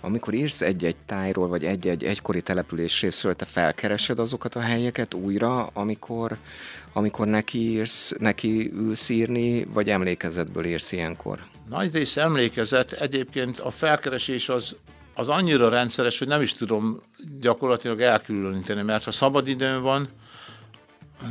Amikor 0.00 0.34
írsz 0.34 0.60
egy-egy 0.60 0.96
tájról, 1.06 1.48
vagy 1.48 1.64
egy-egy 1.64 2.04
egykori 2.04 2.42
település 2.42 3.00
részről, 3.00 3.34
te 3.34 3.44
felkeresed 3.44 4.18
azokat 4.18 4.54
a 4.54 4.60
helyeket 4.60 5.14
újra, 5.14 5.66
amikor, 5.72 6.36
amikor 6.92 7.26
neki, 7.26 7.58
írsz, 7.58 8.14
neki 8.18 8.70
ülsz 8.74 9.08
írni, 9.08 9.64
vagy 9.64 9.88
emlékezetből 9.88 10.64
írsz 10.64 10.92
ilyenkor? 10.92 11.38
Nagy 11.68 11.94
rész 11.94 12.16
emlékezet, 12.16 12.92
egyébként 12.92 13.58
a 13.58 13.70
felkeresés 13.70 14.48
az 14.48 14.76
az 15.18 15.28
annyira 15.28 15.68
rendszeres, 15.68 16.18
hogy 16.18 16.28
nem 16.28 16.42
is 16.42 16.52
tudom 16.52 17.02
gyakorlatilag 17.40 18.00
elkülöníteni, 18.00 18.82
mert 18.82 19.04
ha 19.04 19.10
szabadidőm 19.10 19.82
van, 19.82 20.08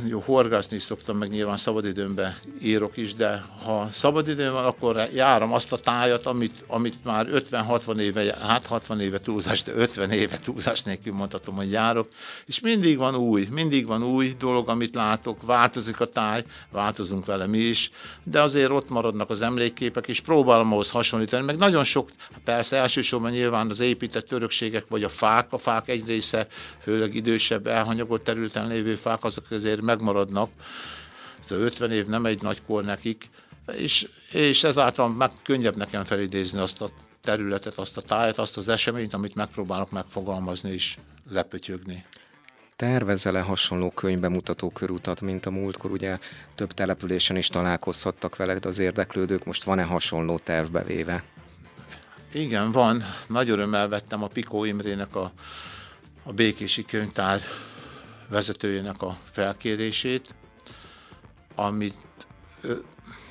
jó, 0.06 0.22
horgászni 0.24 0.76
is 0.76 0.82
szoktam, 0.82 1.16
meg 1.16 1.28
nyilván 1.28 1.56
szabadidőmben 1.56 2.36
írok 2.62 2.96
is, 2.96 3.14
de 3.14 3.44
ha 3.64 3.88
szabadidőm 3.90 4.52
van, 4.52 4.64
akkor 4.64 5.08
járom 5.14 5.52
azt 5.52 5.72
a 5.72 5.76
tájat, 5.76 6.26
amit, 6.26 6.64
amit 6.66 7.04
már 7.04 7.26
50-60 7.32 7.98
éve, 7.98 8.36
hát 8.40 8.66
60 8.66 9.00
éve 9.00 9.18
túlzás, 9.18 9.62
de 9.62 9.72
50 9.74 10.10
éve 10.10 10.38
túlzás 10.38 10.82
nélkül 10.82 11.12
mondhatom, 11.12 11.54
hogy 11.54 11.70
járok, 11.70 12.08
és 12.46 12.60
mindig 12.60 12.98
van 12.98 13.16
új, 13.16 13.48
mindig 13.50 13.86
van 13.86 14.02
új 14.02 14.34
dolog, 14.38 14.68
amit 14.68 14.94
látok, 14.94 15.42
változik 15.42 16.00
a 16.00 16.06
táj, 16.06 16.44
változunk 16.70 17.26
vele 17.26 17.46
mi 17.46 17.58
is, 17.58 17.90
de 18.22 18.42
azért 18.42 18.70
ott 18.70 18.88
maradnak 18.88 19.30
az 19.30 19.40
emlékképek, 19.40 20.08
és 20.08 20.20
próbálom 20.20 20.72
ahhoz 20.72 20.90
hasonlítani, 20.90 21.44
meg 21.44 21.56
nagyon 21.56 21.84
sok, 21.84 22.10
persze 22.44 22.76
elsősorban 22.76 23.30
nyilván 23.30 23.70
az 23.70 23.80
épített 23.80 24.32
örökségek, 24.32 24.84
vagy 24.88 25.02
a 25.04 25.08
fák, 25.08 25.52
a 25.52 25.58
fák 25.58 25.88
egy 25.88 26.06
része, 26.06 26.46
főleg 26.80 27.14
idősebb, 27.14 27.66
elhanyagolt 27.66 28.22
területen 28.22 28.68
lévő 28.68 28.94
fák, 28.94 29.24
azok 29.24 29.50
azért 29.50 29.77
azért 29.78 29.98
megmaradnak. 29.98 30.50
Ez 31.40 31.50
50 31.50 31.90
év 31.90 32.06
nem 32.06 32.26
egy 32.26 32.42
nagy 32.42 32.62
kor 32.66 32.84
nekik, 32.84 33.28
és, 33.76 34.08
és 34.32 34.64
ezáltal 34.64 35.08
meg 35.08 35.30
könnyebb 35.42 35.76
nekem 35.76 36.04
felidézni 36.04 36.58
azt 36.58 36.80
a 36.80 36.88
területet, 37.22 37.74
azt 37.74 37.96
a 37.96 38.00
tájat, 38.00 38.38
azt 38.38 38.56
az 38.56 38.68
eseményt, 38.68 39.14
amit 39.14 39.34
megpróbálok 39.34 39.90
megfogalmazni 39.90 40.72
és 40.72 40.96
lepötyögni. 41.30 42.04
Tervezel-e 42.76 43.40
hasonló 43.40 43.90
könyvbemutató 43.90 44.70
körutat, 44.70 45.20
mint 45.20 45.46
a 45.46 45.50
múltkor? 45.50 45.90
Ugye 45.90 46.18
több 46.54 46.72
településen 46.72 47.36
is 47.36 47.48
találkozhattak 47.48 48.36
veled 48.36 48.64
az 48.64 48.78
érdeklődők, 48.78 49.44
most 49.44 49.64
van-e 49.64 49.82
hasonló 49.82 50.38
tervbevéve? 50.38 51.24
Igen, 52.32 52.72
van. 52.72 53.02
Nagy 53.28 53.50
örömmel 53.50 53.88
vettem 53.88 54.22
a 54.22 54.26
Pikó 54.26 54.64
Imrének 54.64 55.16
a, 55.16 55.32
a 56.22 56.32
Békési 56.32 56.84
Könyvtár 56.84 57.42
vezetőjének 58.28 59.02
a 59.02 59.18
felkérését, 59.30 60.34
amit 61.54 61.98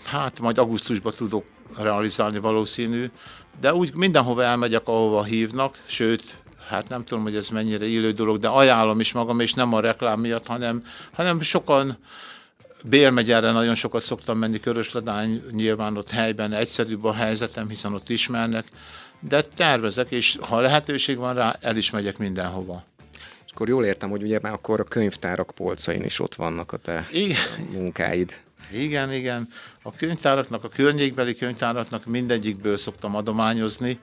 hát 0.06 0.40
majd 0.40 0.58
augusztusban 0.58 1.14
tudok 1.16 1.46
realizálni 1.78 2.40
valószínű, 2.40 3.12
de 3.60 3.74
úgy 3.74 3.96
mindenhova 3.96 4.44
elmegyek, 4.44 4.88
ahova 4.88 5.24
hívnak, 5.24 5.84
sőt, 5.86 6.38
hát 6.68 6.90
nem 6.90 7.04
tudom, 7.04 7.24
hogy 7.24 7.36
ez 7.36 7.50
mennyire 7.50 7.86
illő 7.86 8.12
dolog, 8.12 8.38
de 8.38 8.48
ajánlom 8.48 9.00
is 9.00 9.12
magam, 9.12 9.40
és 9.40 9.54
nem 9.54 9.74
a 9.74 9.80
reklám 9.80 10.20
miatt, 10.20 10.48
hanem, 10.48 10.84
hanem 11.12 11.42
sokan 11.42 11.98
Bélmegyerre 12.84 13.52
nagyon 13.52 13.76
sokat 13.76 14.04
szoktam 14.04 14.38
menni, 14.38 14.60
Körösladány 14.60 15.44
nyilván 15.52 15.98
ott 15.98 16.10
helyben 16.10 16.54
egyszerűbb 16.54 17.04
a 17.04 17.14
helyzetem, 17.14 17.70
hiszen 17.70 17.94
ott 17.94 18.10
ismernek, 18.10 18.66
de 19.20 19.42
tervezek, 19.42 20.12
és 20.12 20.38
ha 20.42 20.60
lehetőség 20.60 21.18
van 21.18 21.34
rá, 21.34 21.58
el 21.62 21.78
is 21.78 21.90
megyek 21.90 22.18
mindenhova 22.18 22.84
akkor 23.58 23.70
jól 23.70 23.86
értem, 23.86 24.10
hogy 24.10 24.24
ugye 24.24 24.40
már 24.42 24.54
akkor 24.54 24.80
a 24.80 24.84
könyvtárak 24.84 25.52
polcain 25.56 26.04
is 26.04 26.20
ott 26.20 26.36
vannak 26.36 26.72
a 26.72 26.78
te 26.78 27.08
igen. 27.12 27.38
munkáid. 27.72 28.42
Igen, 28.72 29.14
igen. 29.14 29.48
A 29.82 29.92
könyvtáraknak, 29.96 30.64
a 30.64 30.70
környékbeli 30.70 31.36
könyvtáraknak 31.36 32.06
mindegyikből 32.06 32.78
szoktam 32.78 33.16
adományozni 33.16 34.00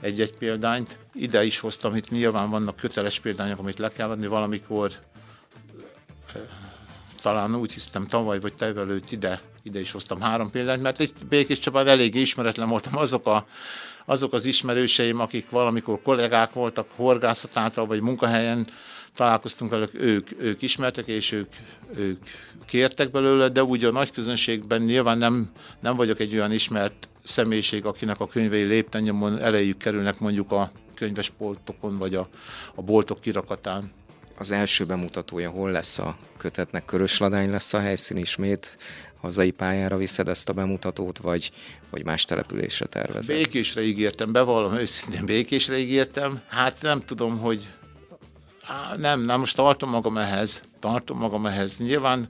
egy-egy 0.00 0.32
példányt. 0.32 0.96
Ide 1.14 1.44
is 1.44 1.58
hoztam, 1.58 1.96
itt 1.96 2.10
nyilván 2.10 2.50
vannak 2.50 2.76
köteles 2.76 3.20
példányok, 3.20 3.58
amit 3.58 3.78
le 3.78 3.88
kell 3.88 4.10
adni 4.10 4.26
valamikor, 4.26 4.92
talán 7.22 7.56
úgy 7.56 7.72
hiszem 7.72 8.06
tavaly 8.06 8.40
vagy 8.40 8.54
tevelőtt 8.54 9.12
ide, 9.12 9.40
ide 9.62 9.80
is 9.80 9.92
hoztam 9.92 10.20
három 10.20 10.50
példányt, 10.50 10.82
mert 10.82 10.98
itt 10.98 11.26
Békés 11.26 11.58
Csabán 11.58 11.86
elég 11.86 12.14
ismeretlen 12.14 12.68
voltam 12.68 12.96
azok 12.96 13.26
a 13.26 13.46
azok 14.06 14.32
az 14.32 14.44
ismerőseim, 14.44 15.20
akik 15.20 15.50
valamikor 15.50 16.02
kollégák 16.02 16.52
voltak 16.52 16.86
horgászatáltal 16.96 17.86
vagy 17.86 18.00
munkahelyen 18.00 18.66
találkoztunk 19.14 19.70
velük, 19.70 19.94
ők, 19.94 20.28
ők 20.38 20.62
ismertek, 20.62 21.06
és 21.06 21.32
ők, 21.32 21.52
ők 21.96 22.22
kértek 22.66 23.10
belőle, 23.10 23.48
de 23.48 23.64
úgy 23.64 23.84
a 23.84 23.90
nagy 23.90 24.10
közönségben 24.10 24.82
nyilván 24.82 25.18
nem, 25.18 25.50
nem 25.80 25.96
vagyok 25.96 26.20
egy 26.20 26.34
olyan 26.34 26.52
ismert 26.52 27.08
személyiség, 27.22 27.84
akinek 27.84 28.20
a 28.20 28.26
könyvei 28.26 28.62
léptennyomon 28.62 29.38
elejük 29.38 29.78
kerülnek 29.78 30.18
mondjuk 30.18 30.52
a 30.52 30.70
könyves 30.94 31.32
boltokon, 31.38 31.98
vagy 31.98 32.14
a, 32.14 32.28
a 32.74 32.82
boltok 32.82 33.20
kirakatán. 33.20 33.92
Az 34.38 34.50
első 34.50 34.84
bemutatója 34.84 35.50
hol 35.50 35.70
lesz 35.70 35.98
a 35.98 36.16
kötetnek? 36.36 36.84
Körösladány 36.84 37.50
lesz 37.50 37.72
a 37.72 37.80
helyszín 37.80 38.16
ismét? 38.16 38.76
hazai 39.20 39.50
pályára 39.50 39.96
viszed 39.96 40.28
ezt 40.28 40.48
a 40.48 40.52
bemutatót, 40.52 41.18
vagy, 41.18 41.50
vagy 41.90 42.04
más 42.04 42.24
településre 42.24 42.86
tervezed? 42.86 43.36
Békésre 43.36 43.82
ígértem, 43.82 44.32
bevallom 44.32 44.74
őszintén, 44.74 45.24
békésre 45.24 45.78
ígértem. 45.78 46.40
Hát 46.48 46.82
nem 46.82 47.00
tudom, 47.00 47.38
hogy 47.38 47.68
nem, 48.96 49.20
nem, 49.20 49.38
most 49.38 49.56
tartom 49.56 49.90
magam 49.90 50.16
ehhez, 50.16 50.62
tartom 50.80 51.18
magam 51.18 51.46
ehhez. 51.46 51.76
Nyilván, 51.76 52.28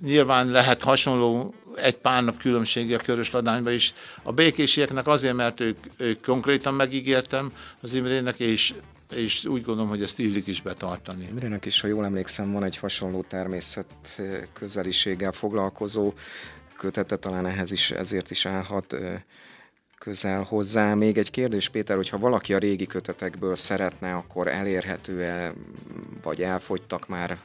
nyilván 0.00 0.48
lehet 0.48 0.82
hasonló 0.82 1.54
egy 1.76 1.96
pár 1.96 2.24
nap 2.24 2.38
különbsége 2.38 2.96
a 2.96 3.02
körös 3.02 3.30
ladányba 3.30 3.70
is. 3.70 3.94
A 4.22 4.32
békésieknek 4.32 5.06
azért, 5.06 5.34
mert 5.34 5.60
ők, 5.60 5.78
ők 5.96 6.22
konkrétan 6.22 6.74
megígértem 6.74 7.52
az 7.80 7.94
Imrének, 7.94 8.38
és 8.38 8.74
és 9.12 9.44
úgy 9.44 9.62
gondolom, 9.62 9.90
hogy 9.90 10.02
ezt 10.02 10.18
illik 10.18 10.46
is 10.46 10.62
betartani. 10.62 11.26
Imrének 11.30 11.64
is, 11.64 11.80
ha 11.80 11.86
jól 11.86 12.04
emlékszem, 12.04 12.52
van 12.52 12.64
egy 12.64 12.76
hasonló 12.76 13.22
természet 13.22 14.22
közeliséggel 14.52 15.32
foglalkozó 15.32 16.12
kötete, 16.76 17.16
talán 17.16 17.46
ehhez 17.46 17.70
is, 17.70 17.90
ezért 17.90 18.30
is 18.30 18.46
állhat 18.46 18.96
közel 19.98 20.42
hozzá. 20.42 20.94
Még 20.94 21.18
egy 21.18 21.30
kérdés, 21.30 21.68
Péter, 21.68 21.96
hogyha 21.96 22.18
valaki 22.18 22.54
a 22.54 22.58
régi 22.58 22.86
kötetekből 22.86 23.54
szeretne, 23.54 24.14
akkor 24.14 24.48
elérhető-e, 24.48 25.52
vagy 26.22 26.42
elfogytak 26.42 27.08
már 27.08 27.38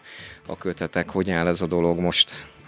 a 0.45 0.57
kötetek? 0.57 1.09
Hogy 1.09 1.29
áll 1.29 1.47
ez 1.47 1.61
a 1.61 1.67
dolog 1.67 1.99
most? 1.99 2.58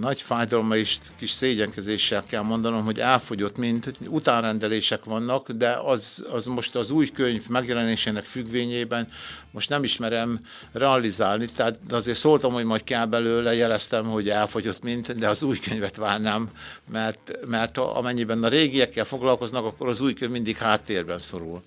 Nagy 0.00 0.22
fájdalommal 0.22 0.76
és 0.76 0.98
kis 1.18 1.30
szégyenkezéssel 1.30 2.24
kell 2.24 2.42
mondanom, 2.42 2.84
hogy 2.84 2.98
elfogyott 2.98 3.56
mind, 3.56 3.92
utánrendelések 4.08 5.04
vannak, 5.04 5.50
de 5.50 5.70
az, 5.70 6.24
az 6.32 6.44
most 6.46 6.74
az 6.74 6.90
új 6.90 7.10
könyv 7.10 7.48
megjelenésének 7.48 8.24
függvényében 8.24 9.08
most 9.50 9.68
nem 9.68 9.84
ismerem 9.84 10.38
realizálni, 10.72 11.46
tehát 11.56 11.78
azért 11.90 12.18
szóltam, 12.18 12.52
hogy 12.52 12.64
majd 12.64 12.84
kell 12.84 13.06
belőle, 13.06 13.54
jeleztem, 13.54 14.04
hogy 14.04 14.28
elfogyott 14.28 14.82
mind, 14.82 15.12
de 15.12 15.28
az 15.28 15.42
új 15.42 15.58
könyvet 15.58 15.96
várnám, 15.96 16.50
mert, 16.92 17.32
mert 17.46 17.78
amennyiben 17.78 18.44
a 18.44 18.48
régiekkel 18.48 19.04
foglalkoznak, 19.04 19.64
akkor 19.64 19.88
az 19.88 20.00
új 20.00 20.14
könyv 20.14 20.30
mindig 20.30 20.56
háttérben 20.56 21.18
szorul. 21.18 21.62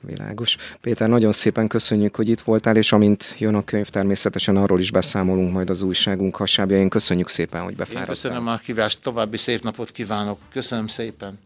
Világos. 0.00 0.56
Péter, 0.80 1.08
nagyon 1.08 1.32
szépen 1.32 1.68
köszönjük, 1.68 2.16
hogy 2.16 2.28
itt 2.28 2.40
voltál, 2.40 2.76
és 2.76 2.92
amint 2.92 3.34
jön 3.38 3.54
a 3.54 3.64
könyv, 3.64 3.88
természetesen 3.88 4.56
arról 4.56 4.80
is 4.80 4.90
beszámolunk 4.90 5.52
majd 5.52 5.70
az 5.70 5.82
újságunk 5.82 6.36
hasábjain. 6.36 6.88
Köszönjük 6.88 7.28
szépen, 7.28 7.62
hogy 7.62 7.76
befáradtál. 7.76 8.14
Én 8.14 8.20
köszönöm 8.20 8.46
a 8.46 8.56
kívást, 8.56 8.98
további 9.02 9.36
szép 9.36 9.62
napot 9.62 9.90
kívánok. 9.90 10.38
Köszönöm 10.52 10.86
szépen. 10.86 11.38